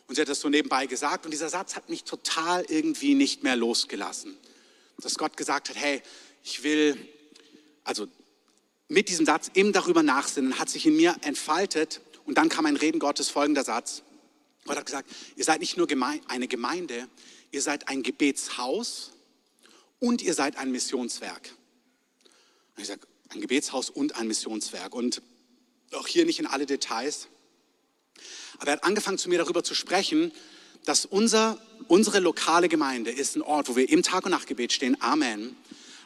[0.06, 3.42] Und sie hat das so nebenbei gesagt und dieser Satz hat mich total irgendwie nicht
[3.42, 4.38] mehr losgelassen.
[5.02, 6.00] Dass Gott gesagt hat, hey,
[6.42, 6.96] ich will,
[7.84, 8.08] also
[8.88, 12.76] mit diesem Satz eben darüber nachsinnen, hat sich in mir entfaltet, und dann kam ein
[12.76, 14.02] Reden Gottes, folgender Satz.
[14.66, 15.88] Gott hat gesagt, ihr seid nicht nur
[16.28, 17.08] eine Gemeinde,
[17.50, 19.12] ihr seid ein Gebetshaus
[19.98, 21.54] und ihr seid ein Missionswerk.
[22.76, 24.94] Und ich sage, ein Gebetshaus und ein Missionswerk.
[24.94, 25.22] Und
[25.92, 27.28] auch hier nicht in alle Details.
[28.58, 30.30] Aber er hat angefangen zu mir darüber zu sprechen,
[30.84, 35.00] dass unser, unsere lokale Gemeinde ist ein Ort, wo wir im Tag- und Nachtgebet stehen.
[35.00, 35.56] Amen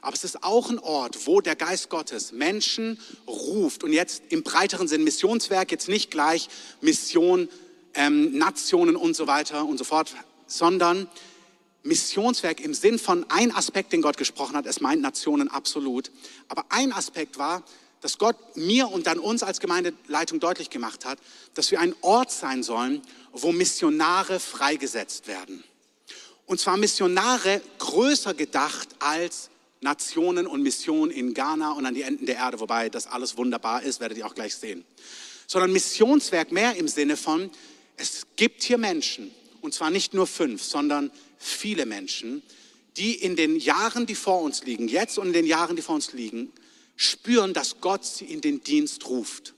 [0.02, 3.84] aber es ist auch ein Ort, wo der Geist Gottes Menschen ruft.
[3.84, 6.48] Und jetzt im breiteren Sinn Missionswerk, jetzt nicht gleich
[6.80, 7.48] Mission,
[7.94, 10.12] ähm, Nationen und so weiter und so fort,
[10.48, 11.08] sondern
[11.84, 16.10] Missionswerk im Sinn von ein Aspekt, den Gott gesprochen hat, es meint Nationen absolut.
[16.48, 17.62] Aber ein Aspekt war,
[18.00, 21.20] dass Gott mir und dann uns als Gemeindeleitung deutlich gemacht hat,
[21.54, 25.62] dass wir ein Ort sein sollen, wo Missionare freigesetzt werden.
[26.46, 29.51] Und zwar Missionare größer gedacht als
[29.82, 33.82] Nationen und Missionen in Ghana und an die Enden der Erde, wobei das alles wunderbar
[33.82, 34.84] ist, werdet ihr auch gleich sehen.
[35.46, 37.50] Sondern Missionswerk mehr im Sinne von,
[37.96, 42.42] es gibt hier Menschen, und zwar nicht nur fünf, sondern viele Menschen,
[42.96, 45.94] die in den Jahren, die vor uns liegen, jetzt und in den Jahren, die vor
[45.94, 46.52] uns liegen,
[46.96, 49.54] spüren, dass Gott sie in den Dienst ruft.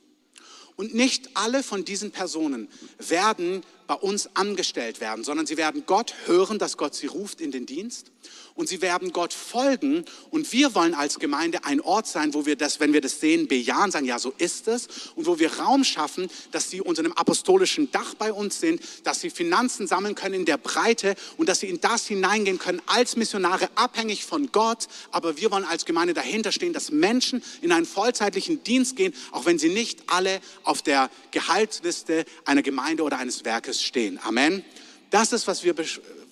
[0.77, 6.15] Und nicht alle von diesen Personen werden bei uns angestellt werden, sondern sie werden Gott
[6.27, 8.11] hören, dass Gott sie ruft in den Dienst
[8.57, 10.05] und sie werden Gott folgen.
[10.31, 13.49] Und wir wollen als Gemeinde ein Ort sein, wo wir das, wenn wir das sehen,
[13.49, 14.87] bejahen, sagen, ja, so ist es.
[15.17, 19.21] Und wo wir Raum schaffen, dass sie unter einem apostolischen Dach bei uns sind, dass
[19.21, 23.17] sie Finanzen sammeln können in der Breite und dass sie in das hineingehen können als
[23.17, 24.87] Missionare, abhängig von Gott.
[25.11, 29.47] Aber wir wollen als Gemeinde dahinter stehen, dass Menschen in einen vollzeitlichen Dienst gehen, auch
[29.47, 34.21] wenn sie nicht alle auf der Gehaltsliste einer Gemeinde oder eines Werkes stehen.
[34.23, 34.65] Amen.
[35.11, 35.75] Das ist, was wir,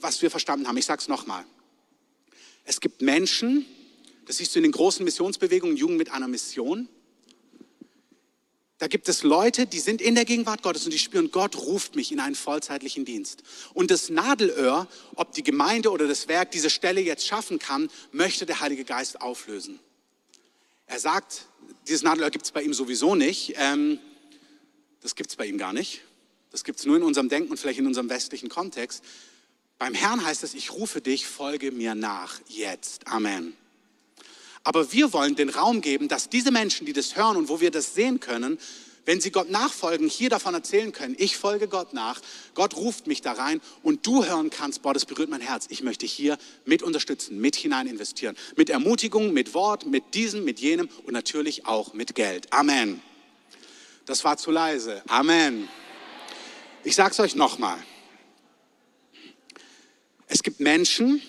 [0.00, 0.76] was wir verstanden haben.
[0.76, 1.44] Ich sage es nochmal.
[2.64, 3.66] Es gibt Menschen,
[4.26, 6.88] das siehst du in den großen Missionsbewegungen, Jugend mit einer Mission.
[8.78, 11.94] Da gibt es Leute, die sind in der Gegenwart Gottes und die spüren, Gott ruft
[11.94, 13.44] mich in einen vollzeitlichen Dienst.
[13.74, 18.44] Und das Nadelöhr, ob die Gemeinde oder das Werk diese Stelle jetzt schaffen kann, möchte
[18.44, 19.78] der Heilige Geist auflösen.
[20.86, 21.46] Er sagt,
[21.86, 23.54] dieses Nadelöhr gibt es bei ihm sowieso nicht.
[23.56, 24.00] Ähm,
[25.00, 26.02] das gibt es bei ihm gar nicht.
[26.50, 29.04] Das gibt es nur in unserem Denken und vielleicht in unserem westlichen Kontext.
[29.82, 33.08] Beim Herrn heißt es, ich rufe dich, folge mir nach, jetzt.
[33.08, 33.56] Amen.
[34.62, 37.72] Aber wir wollen den Raum geben, dass diese Menschen, die das hören und wo wir
[37.72, 38.60] das sehen können,
[39.06, 42.20] wenn sie Gott nachfolgen, hier davon erzählen können, ich folge Gott nach,
[42.54, 45.66] Gott ruft mich da rein und du hören kannst, boah, das berührt mein Herz.
[45.68, 48.36] Ich möchte hier mit unterstützen, mit hinein investieren.
[48.54, 52.52] Mit Ermutigung, mit Wort, mit diesem, mit jenem und natürlich auch mit Geld.
[52.52, 53.02] Amen.
[54.06, 55.02] Das war zu leise.
[55.08, 55.68] Amen.
[56.84, 57.82] Ich sage es euch nochmal.
[60.32, 61.20] Es gibt Menschen,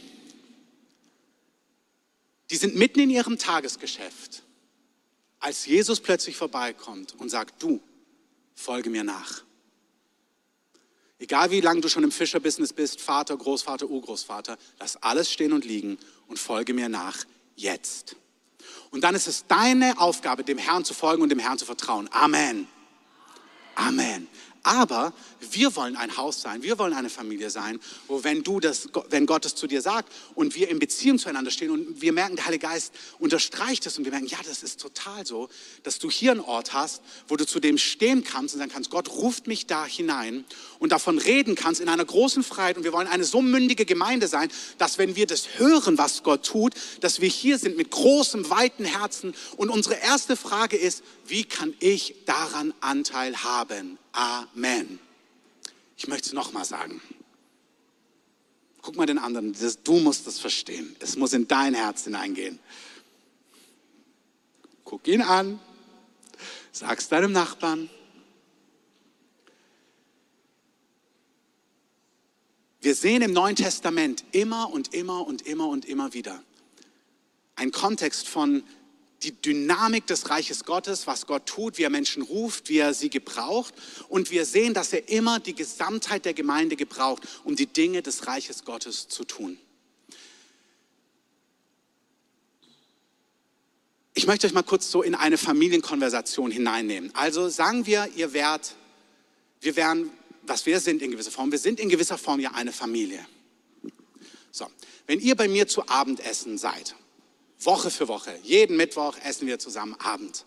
[2.50, 4.44] die sind mitten in ihrem Tagesgeschäft
[5.42, 7.82] als Jesus plötzlich vorbeikommt und sagt, du,
[8.56, 9.44] folge mir nach.
[11.20, 15.66] Egal wie lange du schon im Fischerbusiness bist, Vater, Großvater, Urgroßvater, lass alles stehen und
[15.66, 17.26] liegen und folge mir nach
[17.58, 18.16] jetzt.
[18.90, 22.08] Und dann ist es deine Aufgabe, dem Herrn zu folgen und dem Herrn zu vertrauen.
[22.14, 22.70] Amen.
[23.76, 24.30] Amen.
[24.66, 25.12] Aber
[25.52, 29.26] wir wollen ein Haus sein, wir wollen eine Familie sein, wo wenn du das, wenn
[29.26, 32.46] Gott es zu dir sagt und wir in Beziehung zueinander stehen und wir merken, der
[32.46, 35.50] Heilige Geist unterstreicht es und wir merken, ja, das ist total so,
[35.84, 38.90] dass du hier einen Ort hast, wo du zu dem stehen kannst und sagen kannst,
[38.90, 40.46] Gott ruft mich da hinein
[40.80, 44.30] und davon reden kannst in einer großen Freiheit und wir wollen eine so mündige Gemeinde
[44.30, 48.50] sein, dass wenn wir das hören, was Gott tut, dass wir hier sind mit großem,
[48.50, 54.00] weiten Herzen und unsere erste Frage ist, wie kann ich daran Anteil haben?
[54.14, 55.00] Amen.
[55.98, 57.02] Ich möchte es nochmal sagen.
[58.82, 60.96] Guck mal den anderen, du musst das verstehen.
[61.00, 62.60] Es muss in dein Herz hineingehen.
[64.84, 65.60] Guck ihn an,
[66.72, 67.90] sag's deinem Nachbarn.
[72.82, 76.44] Wir sehen im Neuen Testament immer und immer und immer und immer wieder
[77.56, 78.64] einen Kontext von
[79.24, 83.10] die Dynamik des Reiches Gottes, was Gott tut, wie er Menschen ruft, wie er sie
[83.10, 83.74] gebraucht.
[84.10, 88.28] Und wir sehen, dass er immer die Gesamtheit der Gemeinde gebraucht, um die Dinge des
[88.28, 89.58] Reiches Gottes zu tun.
[94.16, 97.14] Ich möchte euch mal kurz so in eine Familienkonversation hineinnehmen.
[97.16, 98.76] Also sagen wir, ihr wärt,
[99.62, 100.12] wir wären,
[100.44, 103.26] was wir sind in gewisser Form, wir sind in gewisser Form ja eine Familie.
[104.52, 104.68] So,
[105.08, 106.96] wenn ihr bei mir zu Abendessen seid
[107.66, 108.38] Woche für Woche.
[108.44, 110.46] Jeden Mittwoch essen wir zusammen Abend.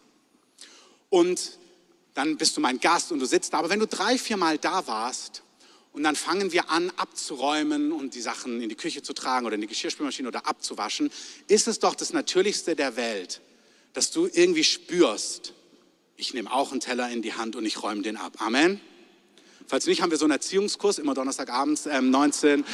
[1.08, 1.58] Und
[2.14, 3.58] dann bist du mein Gast und du sitzt da.
[3.58, 5.42] Aber wenn du drei, vier Mal da warst
[5.92, 9.54] und dann fangen wir an abzuräumen und die Sachen in die Küche zu tragen oder
[9.54, 11.10] in die Geschirrspülmaschine oder abzuwaschen,
[11.48, 13.40] ist es doch das Natürlichste der Welt,
[13.92, 15.52] dass du irgendwie spürst,
[16.16, 18.40] ich nehme auch einen Teller in die Hand und ich räume den ab.
[18.40, 18.80] Amen.
[19.68, 22.64] Falls nicht, haben wir so einen Erziehungskurs, immer Donnerstagabends, ähm, 19.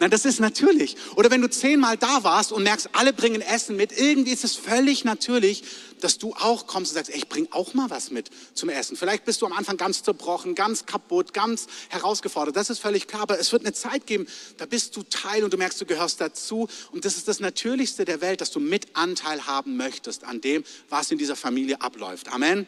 [0.00, 0.96] Nein, das ist natürlich.
[1.14, 4.56] Oder wenn du zehnmal da warst und merkst, alle bringen Essen mit, irgendwie ist es
[4.56, 5.62] völlig natürlich,
[6.00, 8.96] dass du auch kommst und sagst, ey, ich bring auch mal was mit zum Essen.
[8.96, 12.56] Vielleicht bist du am Anfang ganz zerbrochen, ganz kaputt, ganz herausgefordert.
[12.56, 13.22] Das ist völlig klar.
[13.22, 16.20] Aber es wird eine Zeit geben, da bist du Teil und du merkst, du gehörst
[16.20, 16.68] dazu.
[16.90, 20.64] Und das ist das Natürlichste der Welt, dass du mit Anteil haben möchtest an dem,
[20.88, 22.28] was in dieser Familie abläuft.
[22.32, 22.66] Amen.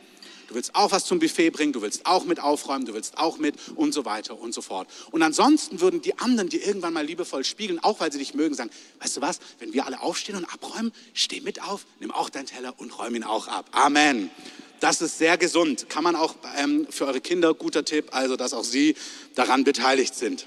[0.48, 3.38] Du willst auch was zum Buffet bringen, du willst auch mit aufräumen, du willst auch
[3.38, 4.88] mit und so weiter und so fort.
[5.10, 8.54] Und ansonsten würden die anderen dir irgendwann mal liebevoll spiegeln, auch weil sie dich mögen,
[8.54, 12.30] sagen, weißt du was, wenn wir alle aufstehen und abräumen, steh mit auf, nimm auch
[12.30, 13.66] deinen Teller und räum ihn auch ab.
[13.72, 14.30] Amen.
[14.80, 15.88] Das ist sehr gesund.
[15.88, 18.96] Kann man auch ähm, für eure Kinder, guter Tipp, also dass auch sie
[19.34, 20.46] daran beteiligt sind.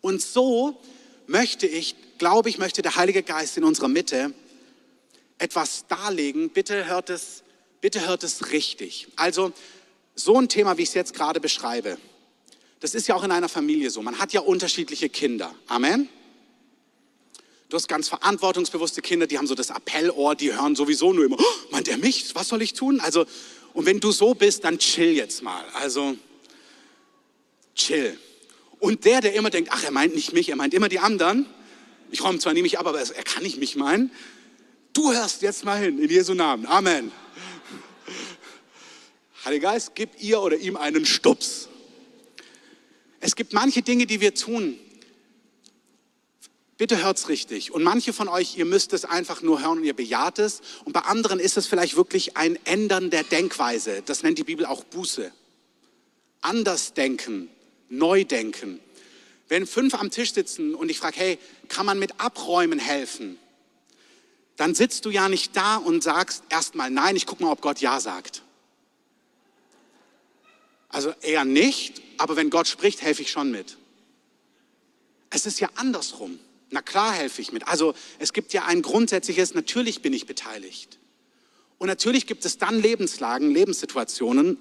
[0.00, 0.80] Und so
[1.26, 4.32] möchte ich, glaube ich, möchte der Heilige Geist in unserer Mitte
[5.38, 6.50] etwas darlegen.
[6.50, 7.42] Bitte hört es
[7.80, 9.08] bitte hört es richtig.
[9.16, 9.52] Also
[10.14, 11.98] so ein Thema, wie ich es jetzt gerade beschreibe,
[12.80, 14.02] das ist ja auch in einer Familie so.
[14.02, 15.54] Man hat ja unterschiedliche Kinder.
[15.68, 16.08] Amen.
[17.68, 21.36] Du hast ganz verantwortungsbewusste Kinder, die haben so das Appellohr, die hören sowieso nur immer,
[21.38, 22.34] oh, meint er mich?
[22.34, 23.00] Was soll ich tun?
[23.00, 23.26] Also,
[23.74, 25.64] und wenn du so bist, dann chill jetzt mal.
[25.74, 26.16] Also,
[27.76, 28.18] chill.
[28.80, 31.46] Und der, der immer denkt, ach, er meint nicht mich, er meint immer die anderen.
[32.10, 34.10] Ich räume zwar nie mich ab, aber er kann nicht mich meinen.
[34.92, 36.66] Du hörst jetzt mal hin, in Jesu Namen.
[36.66, 37.12] Amen.
[39.44, 41.68] Heiliger Geist, gib ihr oder ihm einen Stups.
[43.20, 44.78] Es gibt manche Dinge, die wir tun.
[46.76, 47.72] Bitte hört's richtig.
[47.72, 50.62] Und manche von euch, ihr müsst es einfach nur hören und ihr bejaht es.
[50.84, 54.02] Und bei anderen ist es vielleicht wirklich ein Ändern der Denkweise.
[54.06, 55.30] Das nennt die Bibel auch Buße.
[56.40, 57.50] Anders denken,
[57.90, 58.80] neu denken.
[59.48, 63.38] Wenn fünf am Tisch sitzen und ich frage, hey, kann man mit Abräumen helfen?
[64.56, 67.80] Dann sitzt du ja nicht da und sagst erstmal nein, ich gucke mal, ob Gott
[67.80, 68.42] ja sagt.
[70.90, 73.78] Also eher nicht, aber wenn Gott spricht, helfe ich schon mit.
[75.30, 76.38] Es ist ja andersrum.
[76.70, 77.66] Na klar helfe ich mit.
[77.66, 80.98] Also es gibt ja ein grundsätzliches, natürlich bin ich beteiligt.
[81.78, 84.58] Und natürlich gibt es dann Lebenslagen, Lebenssituationen,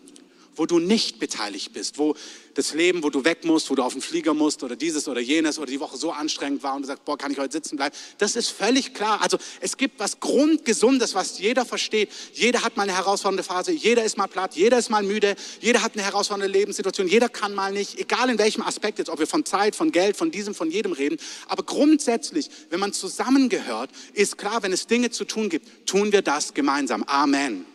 [0.60, 2.16] wo du nicht beteiligt bist, wo
[2.54, 5.22] das Leben, wo du weg musst, wo du auf den Flieger musst oder dieses oder
[5.22, 7.78] jenes oder die Woche so anstrengend war und du sagst, boah, kann ich heute sitzen
[7.78, 7.96] bleiben?
[8.18, 9.22] Das ist völlig klar.
[9.22, 12.10] Also es gibt was Grundgesundes, was jeder versteht.
[12.34, 15.82] Jeder hat mal eine herausfordernde Phase, jeder ist mal platt, jeder ist mal müde, jeder
[15.82, 19.28] hat eine herausfordernde Lebenssituation, jeder kann mal nicht, egal in welchem Aspekt jetzt, ob wir
[19.28, 21.18] von Zeit, von Geld, von diesem, von jedem reden.
[21.48, 26.22] Aber grundsätzlich, wenn man zusammengehört, ist klar, wenn es Dinge zu tun gibt, tun wir
[26.22, 27.04] das gemeinsam.
[27.04, 27.66] Amen.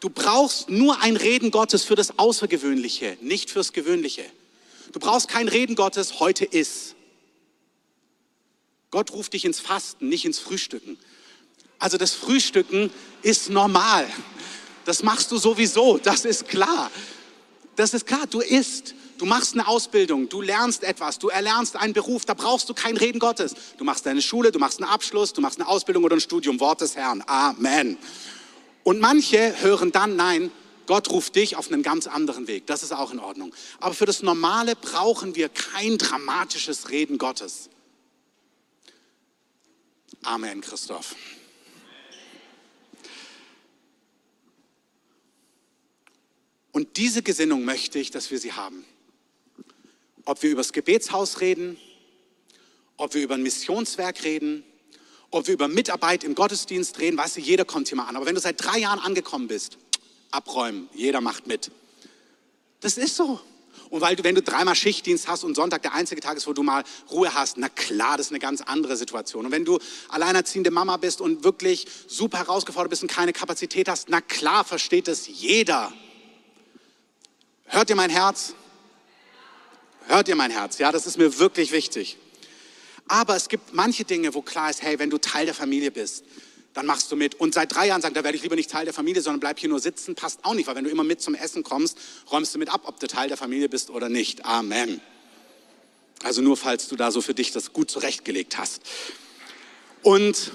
[0.00, 4.24] Du brauchst nur ein Reden Gottes für das Außergewöhnliche, nicht fürs Gewöhnliche.
[4.92, 6.94] Du brauchst kein Reden Gottes, heute ist.
[8.90, 10.98] Gott ruft dich ins Fasten, nicht ins Frühstücken.
[11.78, 12.90] Also das Frühstücken
[13.22, 14.06] ist normal.
[14.84, 16.90] Das machst du sowieso, das ist klar.
[17.74, 18.94] Das ist klar, du isst.
[19.18, 22.98] Du machst eine Ausbildung, du lernst etwas, du erlernst einen Beruf, da brauchst du kein
[22.98, 23.54] Reden Gottes.
[23.78, 26.60] Du machst deine Schule, du machst einen Abschluss, du machst eine Ausbildung oder ein Studium,
[26.60, 27.24] Wort des Herrn.
[27.26, 27.96] Amen.
[28.86, 30.52] Und manche hören dann, nein,
[30.86, 32.68] Gott ruft dich auf einen ganz anderen Weg.
[32.68, 33.52] Das ist auch in Ordnung.
[33.80, 37.68] Aber für das Normale brauchen wir kein dramatisches Reden Gottes.
[40.22, 41.16] Amen, Christoph.
[46.70, 48.84] Und diese Gesinnung möchte ich, dass wir sie haben.
[50.26, 51.76] Ob wir über das Gebetshaus reden,
[52.96, 54.62] ob wir über ein Missionswerk reden,
[55.30, 58.16] ob wir über Mitarbeit im Gottesdienst reden, weißt du, jeder kommt hier mal an.
[58.16, 59.78] Aber wenn du seit drei Jahren angekommen bist,
[60.30, 61.70] abräumen, jeder macht mit.
[62.80, 63.40] Das ist so.
[63.90, 66.52] Und weil du, wenn du dreimal Schichtdienst hast und Sonntag der einzige Tag ist, wo
[66.52, 69.46] du mal Ruhe hast, na klar, das ist eine ganz andere Situation.
[69.46, 74.08] Und wenn du alleinerziehende Mama bist und wirklich super herausgefordert bist und keine Kapazität hast,
[74.08, 75.92] na klar, versteht es jeder.
[77.66, 78.54] Hört ihr mein Herz?
[80.06, 80.78] Hört ihr mein Herz?
[80.78, 82.16] Ja, das ist mir wirklich wichtig.
[83.08, 86.24] Aber es gibt manche Dinge, wo klar ist, hey, wenn du Teil der Familie bist,
[86.74, 87.36] dann machst du mit.
[87.36, 89.58] Und seit drei Jahren sagt, da werde ich lieber nicht Teil der Familie, sondern bleib
[89.58, 91.96] hier nur sitzen, passt auch nicht, weil wenn du immer mit zum Essen kommst,
[92.30, 94.44] räumst du mit ab, ob du Teil der Familie bist oder nicht.
[94.44, 95.00] Amen.
[96.22, 98.82] Also nur falls du da so für dich das gut zurechtgelegt hast.
[100.02, 100.52] Und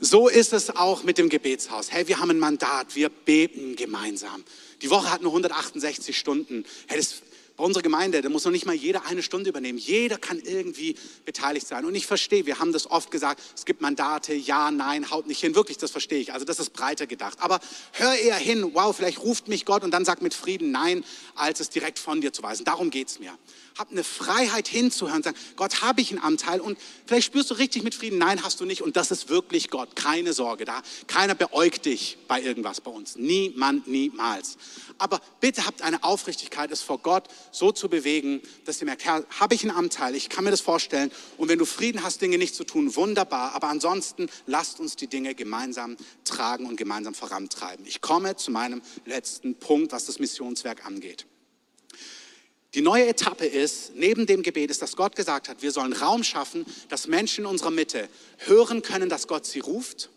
[0.00, 1.92] so ist es auch mit dem Gebetshaus.
[1.92, 4.44] Hey, wir haben ein Mandat, wir beten gemeinsam.
[4.82, 6.64] Die Woche hat nur 168 Stunden.
[6.86, 7.22] Hey, das
[7.56, 9.78] bei unserer Gemeinde, da muss noch nicht mal jeder eine Stunde übernehmen.
[9.78, 10.94] Jeder kann irgendwie
[11.24, 11.84] beteiligt sein.
[11.84, 15.40] Und ich verstehe, wir haben das oft gesagt, es gibt Mandate, ja, nein, haut nicht
[15.40, 15.54] hin.
[15.54, 16.32] Wirklich, das verstehe ich.
[16.32, 17.38] Also das ist breiter gedacht.
[17.40, 17.60] Aber
[17.92, 21.04] hör eher hin, wow, vielleicht ruft mich Gott und dann sag mit Frieden nein,
[21.34, 22.64] als es direkt von dir zu weisen.
[22.64, 23.32] Darum geht es mir
[23.78, 27.82] hab eine Freiheit hinzuhören, sagen, Gott, habe ich einen Anteil und vielleicht spürst du richtig
[27.82, 30.82] mit Frieden, nein, hast du nicht und das ist wirklich Gott, keine Sorge da.
[31.06, 34.56] Keiner beäugt dich bei irgendwas bei uns, niemand, niemals.
[34.98, 37.24] Aber bitte habt eine Aufrichtigkeit, es vor Gott
[37.56, 41.10] so zu bewegen, dass ihr merkt, habe ich einen Anteil, ich kann mir das vorstellen
[41.38, 45.06] und wenn du Frieden hast, Dinge nicht zu tun, wunderbar, aber ansonsten lasst uns die
[45.06, 47.86] Dinge gemeinsam tragen und gemeinsam vorantreiben.
[47.86, 51.26] Ich komme zu meinem letzten Punkt, was das Missionswerk angeht.
[52.74, 56.22] Die neue Etappe ist, neben dem Gebet ist, dass Gott gesagt hat, wir sollen Raum
[56.22, 58.06] schaffen, dass Menschen in unserer Mitte
[58.38, 60.10] hören können, dass Gott sie ruft.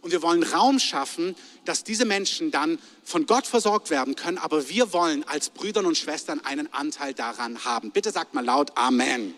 [0.00, 4.68] Und wir wollen Raum schaffen, dass diese Menschen dann von Gott versorgt werden können, aber
[4.68, 7.90] wir wollen als Brüder und Schwestern einen Anteil daran haben.
[7.90, 9.34] Bitte sagt mal laut Amen.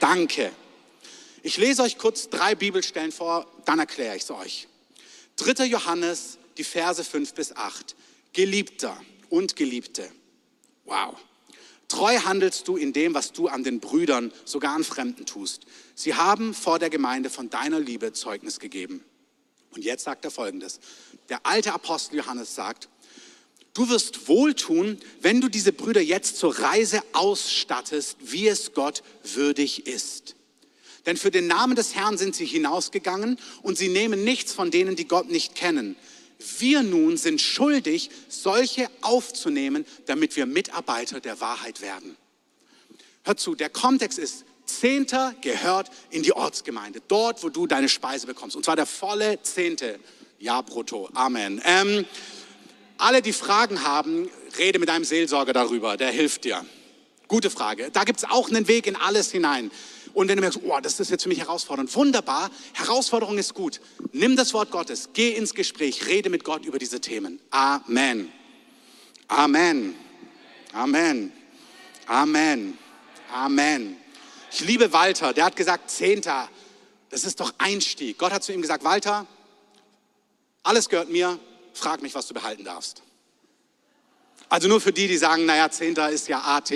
[0.00, 0.52] Danke.
[1.42, 4.68] Ich lese euch kurz drei Bibelstellen vor, dann erkläre ich es euch.
[5.36, 5.64] 3.
[5.64, 7.96] Johannes, die Verse 5 bis 8.
[8.32, 8.96] Geliebter
[9.28, 10.10] und Geliebte.
[10.84, 11.16] Wow.
[11.88, 15.66] Treu handelst du in dem, was du an den Brüdern, sogar an Fremden tust.
[15.94, 19.04] Sie haben vor der Gemeinde von deiner Liebe Zeugnis gegeben.
[19.72, 20.80] Und jetzt sagt er folgendes.
[21.28, 22.88] Der alte Apostel Johannes sagt,
[23.74, 29.86] du wirst wohltun, wenn du diese Brüder jetzt zur Reise ausstattest, wie es Gott würdig
[29.86, 30.36] ist.
[31.06, 34.94] Denn für den Namen des Herrn sind sie hinausgegangen und sie nehmen nichts von denen,
[34.94, 35.96] die Gott nicht kennen.
[36.58, 42.16] Wir nun sind schuldig, solche aufzunehmen, damit wir Mitarbeiter der Wahrheit werden.
[43.24, 48.26] Hör zu, der Kontext ist, Zehnter gehört in die Ortsgemeinde, dort, wo du deine Speise
[48.26, 48.56] bekommst.
[48.56, 49.98] Und zwar der volle Zehnte.
[50.38, 51.08] Ja, brutto.
[51.14, 51.60] Amen.
[51.64, 52.04] Ähm,
[52.98, 56.64] alle, die Fragen haben, rede mit einem Seelsorger darüber, der hilft dir.
[57.28, 57.90] Gute Frage.
[57.92, 59.70] Da gibt es auch einen Weg in alles hinein.
[60.14, 63.80] Und wenn du merkst, oh, das ist jetzt für mich herausfordernd, wunderbar, Herausforderung ist gut.
[64.12, 67.40] Nimm das Wort Gottes, geh ins Gespräch, rede mit Gott über diese Themen.
[67.50, 68.30] Amen.
[69.28, 69.94] Amen.
[70.72, 71.32] Amen.
[72.06, 72.78] Amen.
[73.32, 74.01] Amen.
[74.52, 76.48] Ich liebe Walter, der hat gesagt, Zehnter,
[77.08, 78.18] das ist doch Einstieg.
[78.18, 79.26] Gott hat zu ihm gesagt, Walter,
[80.62, 81.38] alles gehört mir,
[81.72, 83.02] frag mich, was du behalten darfst.
[84.50, 86.70] Also nur für die, die sagen, naja, Zehnter ist ja AT.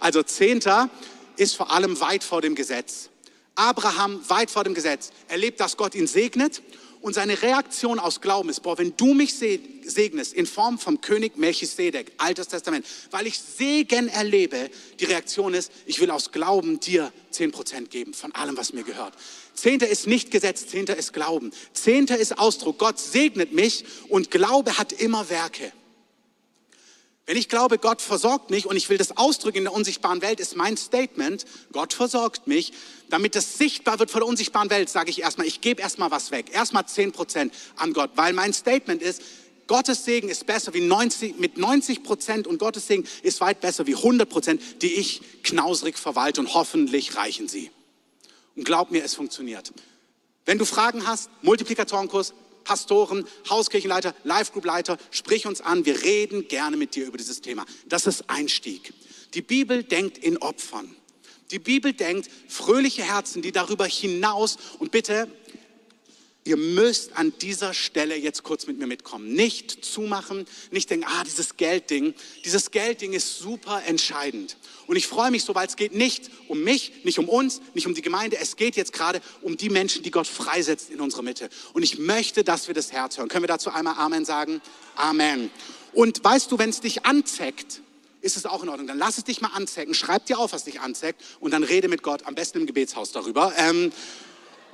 [0.00, 0.88] Also Zehnter
[1.36, 3.10] ist vor allem weit vor dem Gesetz.
[3.54, 6.62] Abraham weit vor dem Gesetz erlebt, dass Gott ihn segnet
[7.00, 11.36] Und seine Reaktion aus Glauben ist, boah, wenn du mich segnest in Form vom König
[11.36, 17.12] Melchisedek, Altes Testament, weil ich Segen erlebe, die Reaktion ist, ich will aus Glauben dir
[17.32, 19.14] 10% geben von allem, was mir gehört.
[19.54, 21.52] Zehnter ist nicht Gesetz, Zehnter ist Glauben.
[21.72, 25.72] Zehnter ist Ausdruck, Gott segnet mich und Glaube hat immer Werke.
[27.28, 30.40] Wenn ich glaube, Gott versorgt mich und ich will das ausdrücken in der unsichtbaren Welt,
[30.40, 32.72] ist mein Statement, Gott versorgt mich.
[33.10, 36.30] Damit das sichtbar wird vor der unsichtbaren Welt, sage ich erstmal, ich gebe erstmal was
[36.30, 36.46] weg.
[36.50, 39.20] Erstmal 10 Prozent an Gott, weil mein Statement ist,
[39.66, 43.86] Gottes Segen ist besser wie 90, mit 90 Prozent und Gottes Segen ist weit besser
[43.86, 47.70] wie 100 Prozent, die ich knausrig verwalte und hoffentlich reichen sie.
[48.56, 49.70] Und glaub mir, es funktioniert.
[50.46, 52.32] Wenn du Fragen hast, Multiplikatorenkurs,
[52.68, 55.86] Pastoren, Hauskirchenleiter, Live-Group-Leiter, sprich uns an.
[55.86, 57.64] Wir reden gerne mit dir über dieses Thema.
[57.86, 58.92] Das ist Einstieg.
[59.32, 60.94] Die Bibel denkt in Opfern.
[61.50, 65.28] Die Bibel denkt fröhliche Herzen, die darüber hinaus und bitte
[66.48, 69.34] ihr müsst an dieser Stelle jetzt kurz mit mir mitkommen.
[69.34, 72.14] Nicht zumachen, nicht denken, ah, dieses Geldding.
[72.44, 74.56] Dieses Geldding ist super entscheidend.
[74.86, 77.86] Und ich freue mich so, weil es geht nicht um mich, nicht um uns, nicht
[77.86, 78.38] um die Gemeinde.
[78.38, 81.50] Es geht jetzt gerade um die Menschen, die Gott freisetzt in unserer Mitte.
[81.74, 83.28] Und ich möchte, dass wir das Herz hören.
[83.28, 84.62] Können wir dazu einmal Amen sagen?
[84.96, 85.50] Amen.
[85.92, 87.82] Und weißt du, wenn es dich anzeckt,
[88.22, 88.86] ist es auch in Ordnung.
[88.86, 89.92] Dann lass es dich mal anzecken.
[89.92, 91.22] Schreib dir auf, was dich anzeckt.
[91.40, 93.52] Und dann rede mit Gott, am besten im Gebetshaus darüber.
[93.58, 93.92] Ähm,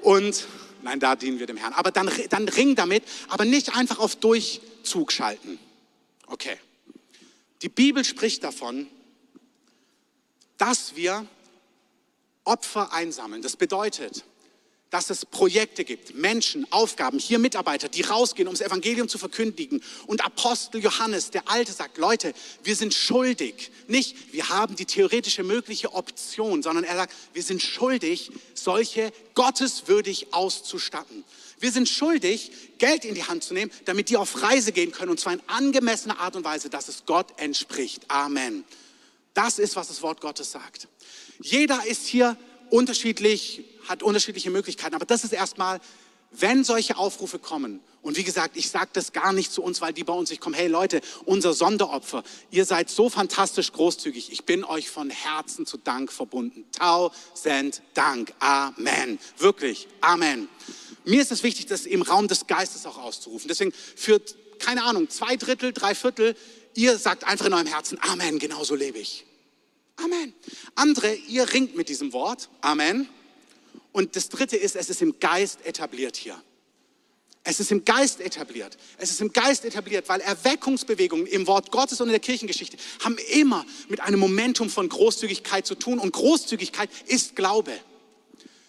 [0.00, 0.46] und
[0.84, 1.72] Nein, da dienen wir dem Herrn.
[1.72, 5.58] Aber dann, dann ring damit, aber nicht einfach auf Durchzug schalten.
[6.26, 6.58] Okay.
[7.62, 8.86] Die Bibel spricht davon,
[10.58, 11.26] dass wir
[12.44, 13.40] Opfer einsammeln.
[13.40, 14.24] Das bedeutet,
[14.94, 19.82] dass es Projekte gibt, Menschen, Aufgaben, hier Mitarbeiter, die rausgehen, um das Evangelium zu verkündigen.
[20.06, 22.32] Und Apostel Johannes, der Alte, sagt, Leute,
[22.62, 23.72] wir sind schuldig.
[23.88, 30.28] Nicht, wir haben die theoretische mögliche Option, sondern er sagt, wir sind schuldig, solche gotteswürdig
[30.32, 31.24] auszustatten.
[31.58, 35.10] Wir sind schuldig, Geld in die Hand zu nehmen, damit die auf Reise gehen können,
[35.10, 38.08] und zwar in angemessener Art und Weise, dass es Gott entspricht.
[38.12, 38.62] Amen.
[39.32, 40.86] Das ist, was das Wort Gottes sagt.
[41.40, 42.36] Jeder ist hier
[42.70, 44.94] unterschiedlich hat unterschiedliche Möglichkeiten.
[44.94, 45.80] Aber das ist erstmal,
[46.30, 49.94] wenn solche Aufrufe kommen, und wie gesagt, ich sage das gar nicht zu uns, weil
[49.94, 54.44] die bei uns nicht kommen, hey Leute, unser Sonderopfer, ihr seid so fantastisch großzügig, ich
[54.44, 56.66] bin euch von Herzen zu Dank verbunden.
[56.72, 58.34] Tausend Dank.
[58.40, 59.18] Amen.
[59.38, 59.88] Wirklich.
[60.02, 60.48] Amen.
[61.06, 63.48] Mir ist es wichtig, das im Raum des Geistes auch auszurufen.
[63.48, 64.20] Deswegen für,
[64.58, 66.36] keine Ahnung, zwei Drittel, drei Viertel,
[66.74, 69.24] ihr sagt einfach in eurem Herzen, Amen, genauso lebe ich.
[69.96, 70.34] Amen.
[70.74, 72.50] Andere, ihr ringt mit diesem Wort.
[72.60, 73.08] Amen.
[73.94, 76.36] Und das Dritte ist, es ist im Geist etabliert hier.
[77.44, 78.76] Es ist im Geist etabliert.
[78.98, 83.16] Es ist im Geist etabliert, weil Erweckungsbewegungen im Wort Gottes und in der Kirchengeschichte haben
[83.30, 86.00] immer mit einem Momentum von Großzügigkeit zu tun.
[86.00, 87.70] Und Großzügigkeit ist Glaube.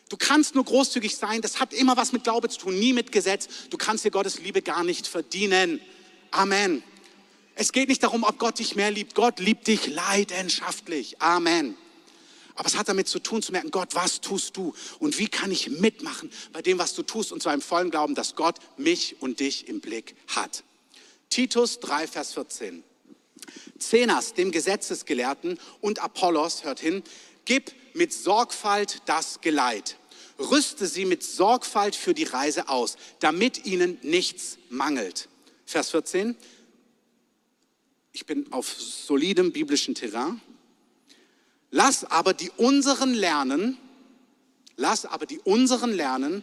[0.09, 3.11] Du kannst nur großzügig sein, das hat immer was mit Glaube zu tun, nie mit
[3.11, 3.47] Gesetz.
[3.71, 5.82] Du kannst dir Gottes Liebe gar nicht verdienen.
[6.30, 6.84] Amen.
[7.55, 9.15] Es geht nicht darum, ob Gott dich mehr liebt.
[9.15, 11.19] Gott liebt dich leidenschaftlich.
[11.19, 11.76] Amen.
[12.56, 14.74] Aber es hat damit zu tun, zu merken, Gott, was tust du?
[14.99, 17.32] Und wie kann ich mitmachen bei dem, was du tust?
[17.32, 20.64] Und zwar im vollen Glauben, dass Gott mich und dich im Blick hat.
[21.30, 22.84] Titus 3, Vers 14.
[23.78, 27.03] Zenas, dem Gesetzesgelehrten, und Apollos, hört hin,
[27.43, 29.97] gib mit Sorgfalt das Geleit.
[30.39, 35.30] Rüste sie mit Sorgfalt für die Reise aus, damit ihnen nichts mangelt.
[35.66, 36.36] Vers 14.
[38.14, 40.41] Ich bin auf solidem biblischen Terrain.
[41.76, 43.78] Lass aber die unseren lernen,
[44.78, 46.41] lass aber die unseren lernen,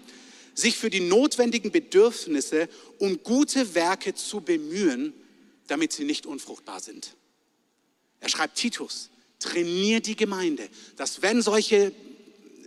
[0.53, 2.69] sich für die notwendigen Bedürfnisse
[2.99, 5.15] um gute Werke zu bemühen,
[5.69, 7.17] damit sie nicht unfruchtbar sind.
[8.21, 9.09] Er schreibt Titus,
[9.39, 11.93] trainier die Gemeinde, dass wenn solche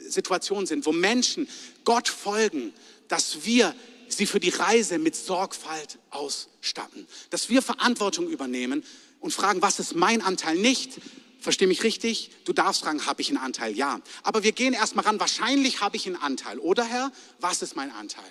[0.10, 1.48] Situationen sind, wo Menschen
[1.84, 2.74] Gott folgen,
[3.08, 3.76] dass wir
[4.08, 8.84] sie für die Reise mit Sorgfalt ausstatten, dass wir Verantwortung übernehmen
[9.20, 10.56] und fragen, was ist mein Anteil?
[10.56, 11.00] Nicht,
[11.46, 12.32] Versteh mich richtig?
[12.46, 13.78] Du darfst fragen, habe ich einen Anteil?
[13.78, 14.02] Ja.
[14.24, 16.58] Aber wir gehen erstmal ran, wahrscheinlich habe ich einen Anteil.
[16.58, 18.26] Oder Herr, was ist mein Anteil?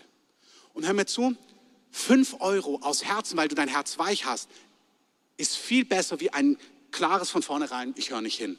[0.73, 1.37] Und hör mir zu,
[1.93, 4.49] fünf Euro aus Herzen, weil du dein Herz weich hast,
[5.37, 6.59] ist viel besser wie ein
[6.91, 8.59] klares von vornherein, ich höre nicht hin.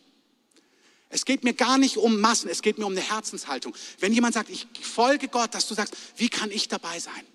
[1.09, 3.75] Es geht mir gar nicht um Massen, es geht mir um eine Herzenshaltung.
[3.99, 7.25] Wenn jemand sagt, ich folge Gott, dass du sagst, wie kann ich dabei sein?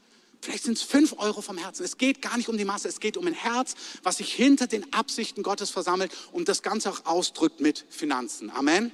[0.41, 1.85] Vielleicht sind es fünf Euro vom Herzen.
[1.85, 4.67] Es geht gar nicht um die Masse, es geht um ein Herz, was sich hinter
[4.67, 8.51] den Absichten Gottes versammelt und das Ganze auch ausdrückt mit Finanzen.
[8.51, 8.93] Amen.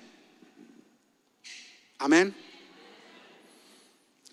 [1.98, 2.34] Amen.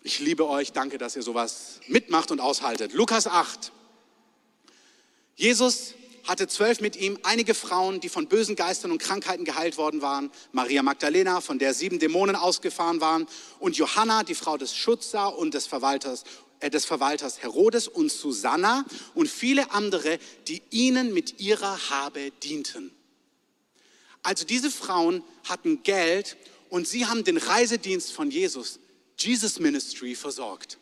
[0.01, 2.93] Ich liebe euch, danke, dass ihr sowas mitmacht und aushaltet.
[2.93, 3.72] Lukas 8.
[5.36, 5.93] Jesus
[6.26, 10.32] hatte zwölf mit ihm, einige Frauen, die von bösen Geistern und Krankheiten geheilt worden waren,
[10.51, 13.28] Maria Magdalena, von der sieben Dämonen ausgefahren waren,
[13.59, 16.24] und Johanna, die Frau des Schutzer und des Verwalters
[16.63, 20.17] äh, des Verwalters Herodes und Susanna und viele andere,
[20.47, 22.91] die ihnen mit ihrer Habe dienten.
[24.21, 26.38] Also diese Frauen hatten Geld
[26.69, 28.80] und sie haben den Reisedienst von Jesus,
[29.17, 30.78] Jesus Ministry, versorgt.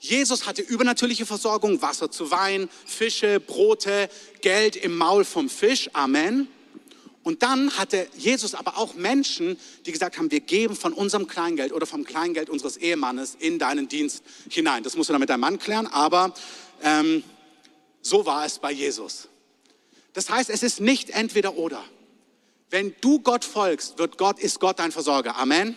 [0.00, 4.08] Jesus hatte übernatürliche Versorgung, Wasser zu Wein, Fische, Brote,
[4.40, 5.90] Geld im Maul vom Fisch.
[5.92, 6.48] Amen.
[7.24, 11.72] Und dann hatte Jesus aber auch Menschen, die gesagt haben, wir geben von unserem Kleingeld
[11.72, 14.82] oder vom Kleingeld unseres Ehemannes in deinen Dienst hinein.
[14.82, 16.32] Das musst du dann mit deinem Mann klären, aber
[16.82, 17.22] ähm,
[18.00, 19.28] so war es bei Jesus.
[20.14, 21.84] Das heißt, es ist nicht entweder oder.
[22.70, 25.36] Wenn du Gott folgst, wird Gott, ist Gott dein Versorger.
[25.36, 25.76] Amen.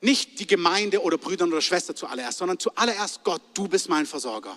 [0.00, 4.56] Nicht die Gemeinde oder Brüder oder Schwester zuallererst, sondern zuallererst Gott, du bist mein Versorger.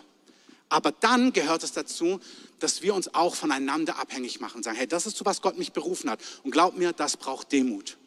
[0.69, 2.19] Aber dann gehört es dazu,
[2.59, 5.73] dass wir uns auch voneinander abhängig machen sagen, hey, das ist zu was Gott mich
[5.73, 6.21] berufen hat.
[6.43, 7.97] Und glaub mir, das braucht Demut.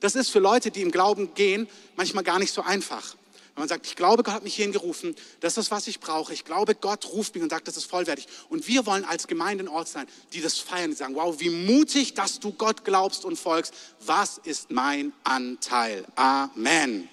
[0.00, 1.66] Das ist für Leute, die im Glauben gehen,
[1.96, 3.16] manchmal gar nicht so einfach.
[3.54, 6.32] Wenn man sagt, ich glaube, Gott hat mich hierhin gerufen, das ist, was ich brauche.
[6.32, 8.26] Ich glaube, Gott ruft mich und sagt, das ist vollwertig.
[8.48, 11.50] Und wir wollen als Gemeinde ein Ort sein, die das feiern, die sagen, wow, wie
[11.50, 13.72] mutig, dass du Gott glaubst und folgst.
[14.00, 16.04] Was ist mein Anteil?
[16.16, 17.08] Amen.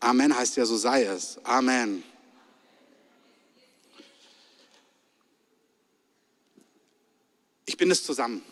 [0.00, 1.38] Amen heißt ja, so sei es.
[1.44, 2.02] Amen.
[7.64, 8.42] Ich bin es zusammen.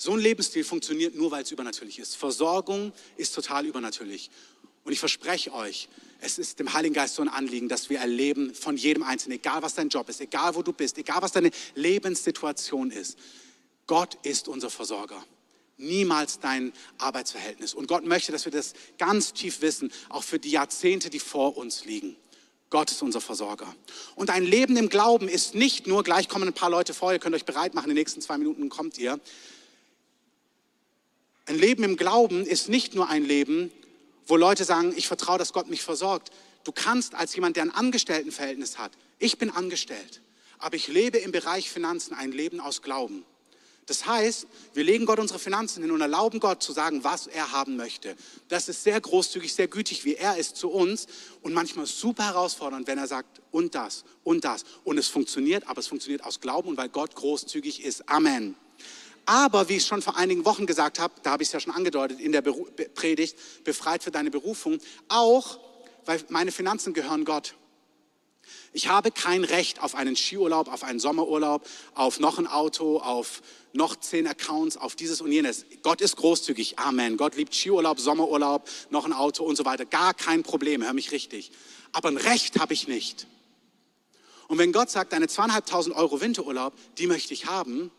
[0.00, 2.16] So ein Lebensstil funktioniert nur, weil es übernatürlich ist.
[2.16, 4.30] Versorgung ist total übernatürlich.
[4.84, 5.88] Und ich verspreche euch,
[6.20, 9.60] es ist dem Heiligen Geist so ein Anliegen, dass wir erleben von jedem Einzelnen, egal
[9.60, 13.18] was dein Job ist, egal wo du bist, egal was deine Lebenssituation ist.
[13.88, 15.22] Gott ist unser Versorger.
[15.78, 17.74] Niemals dein Arbeitsverhältnis.
[17.74, 21.56] Und Gott möchte, dass wir das ganz tief wissen, auch für die Jahrzehnte, die vor
[21.56, 22.16] uns liegen.
[22.70, 23.74] Gott ist unser Versorger.
[24.14, 27.18] Und ein Leben im Glauben ist nicht nur, gleich kommen ein paar Leute vor, ihr
[27.18, 29.18] könnt euch bereit machen, in den nächsten zwei Minuten kommt ihr,
[31.48, 33.72] ein Leben im Glauben ist nicht nur ein Leben,
[34.26, 36.30] wo Leute sagen, ich vertraue, dass Gott mich versorgt.
[36.64, 40.20] Du kannst als jemand, der ein Angestelltenverhältnis hat, ich bin angestellt,
[40.58, 43.24] aber ich lebe im Bereich Finanzen ein Leben aus Glauben.
[43.86, 47.52] Das heißt, wir legen Gott unsere Finanzen hin und erlauben Gott zu sagen, was er
[47.52, 48.14] haben möchte.
[48.48, 51.06] Das ist sehr großzügig, sehr gütig, wie er ist zu uns
[51.40, 54.64] und manchmal super herausfordernd, wenn er sagt, und das, und das.
[54.84, 58.06] Und es funktioniert, aber es funktioniert aus Glauben und weil Gott großzügig ist.
[58.10, 58.56] Amen.
[59.28, 61.74] Aber wie ich schon vor einigen Wochen gesagt habe, da habe ich es ja schon
[61.74, 65.60] angedeutet in der Predigt, befreit für deine Berufung, auch
[66.06, 67.54] weil meine Finanzen gehören Gott.
[68.72, 73.42] Ich habe kein Recht auf einen Skiurlaub, auf einen Sommerurlaub, auf noch ein Auto, auf
[73.74, 75.66] noch zehn Accounts, auf dieses und jenes.
[75.82, 76.78] Gott ist großzügig.
[76.78, 77.18] Amen.
[77.18, 79.84] Gott liebt Skiurlaub, Sommerurlaub, noch ein Auto und so weiter.
[79.84, 81.52] Gar kein Problem, hör mich richtig.
[81.92, 83.26] Aber ein Recht habe ich nicht.
[84.46, 87.90] Und wenn Gott sagt, deine zweieinhalbtausend Euro Winterurlaub, die möchte ich haben,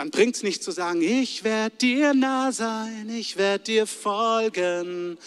[0.00, 5.18] dann bringt es nicht zu sagen, ich werde dir nah sein, ich werde dir folgen,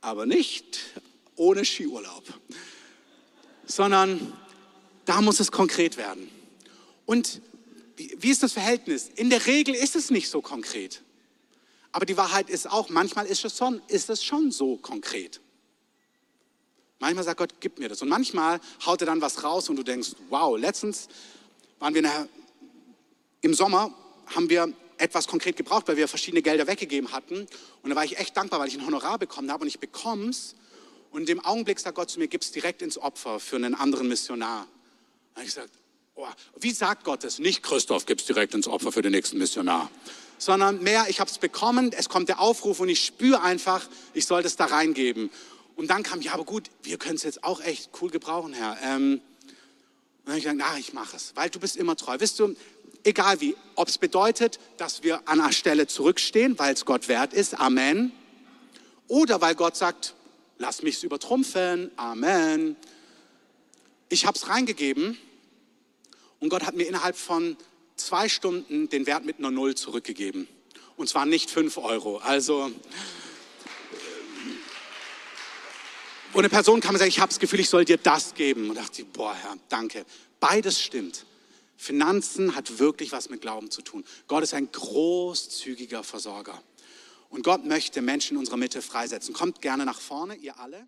[0.00, 0.78] aber nicht
[1.34, 2.22] ohne Skiurlaub,
[3.66, 4.32] sondern
[5.06, 6.30] da muss es konkret werden.
[7.04, 7.42] Und
[7.96, 9.10] wie ist das Verhältnis?
[9.16, 11.02] In der Regel ist es nicht so konkret.
[11.90, 15.40] Aber die Wahrheit ist auch, manchmal ist es schon, ist es schon so konkret.
[17.00, 18.02] Manchmal sagt Gott, gib mir das.
[18.02, 21.08] Und manchmal haut er dann was raus und du denkst, wow, letztens
[21.80, 22.28] waren wir in einer
[23.44, 23.92] im Sommer
[24.34, 27.46] haben wir etwas konkret gebraucht, weil wir verschiedene Gelder weggegeben hatten.
[27.82, 30.30] Und da war ich echt dankbar, weil ich ein Honorar bekommen habe und ich bekomme
[30.30, 30.54] es.
[31.10, 34.08] Und dem Augenblick sagt Gott zu mir, gib es direkt ins Opfer für einen anderen
[34.08, 34.66] Missionar.
[35.34, 35.70] Habe ich gesagt,
[36.14, 36.26] oh,
[36.58, 37.38] wie sagt Gott es?
[37.38, 39.90] Nicht Christoph, gib es direkt ins Opfer für den nächsten Missionar.
[40.38, 44.26] Sondern mehr, ich habe es bekommen, es kommt der Aufruf und ich spüre einfach, ich
[44.26, 45.30] sollte es da reingeben.
[45.76, 48.78] Und dann kam, ja, aber gut, wir können es jetzt auch echt cool gebrauchen, Herr.
[48.82, 49.20] Ähm,
[50.24, 52.16] und dann habe ich gesagt, na, ich mache es, weil du bist immer treu.
[52.18, 52.56] Wisst du,
[53.04, 53.56] egal wie.
[53.76, 58.12] Ob es bedeutet, dass wir an einer Stelle zurückstehen, weil es Gott wert ist, Amen.
[59.08, 60.14] Oder weil Gott sagt,
[60.58, 62.76] lass mich es übertrumpfen, Amen.
[64.08, 65.18] Ich habe es reingegeben
[66.40, 67.56] und Gott hat mir innerhalb von
[67.96, 70.48] zwei Stunden den Wert mit einer Null zurückgegeben.
[70.96, 72.18] Und zwar nicht fünf Euro.
[72.18, 72.70] Also,
[76.32, 78.68] und eine Person kam und sagte, ich habe das Gefühl, ich soll dir das geben.
[78.68, 80.04] Und dachte, boah, Herr, danke.
[80.40, 81.24] Beides stimmt.
[81.76, 84.04] Finanzen hat wirklich was mit Glauben zu tun.
[84.26, 86.62] Gott ist ein großzügiger Versorger.
[87.30, 89.34] Und Gott möchte Menschen in unserer Mitte freisetzen.
[89.34, 90.86] Kommt gerne nach vorne, ihr alle.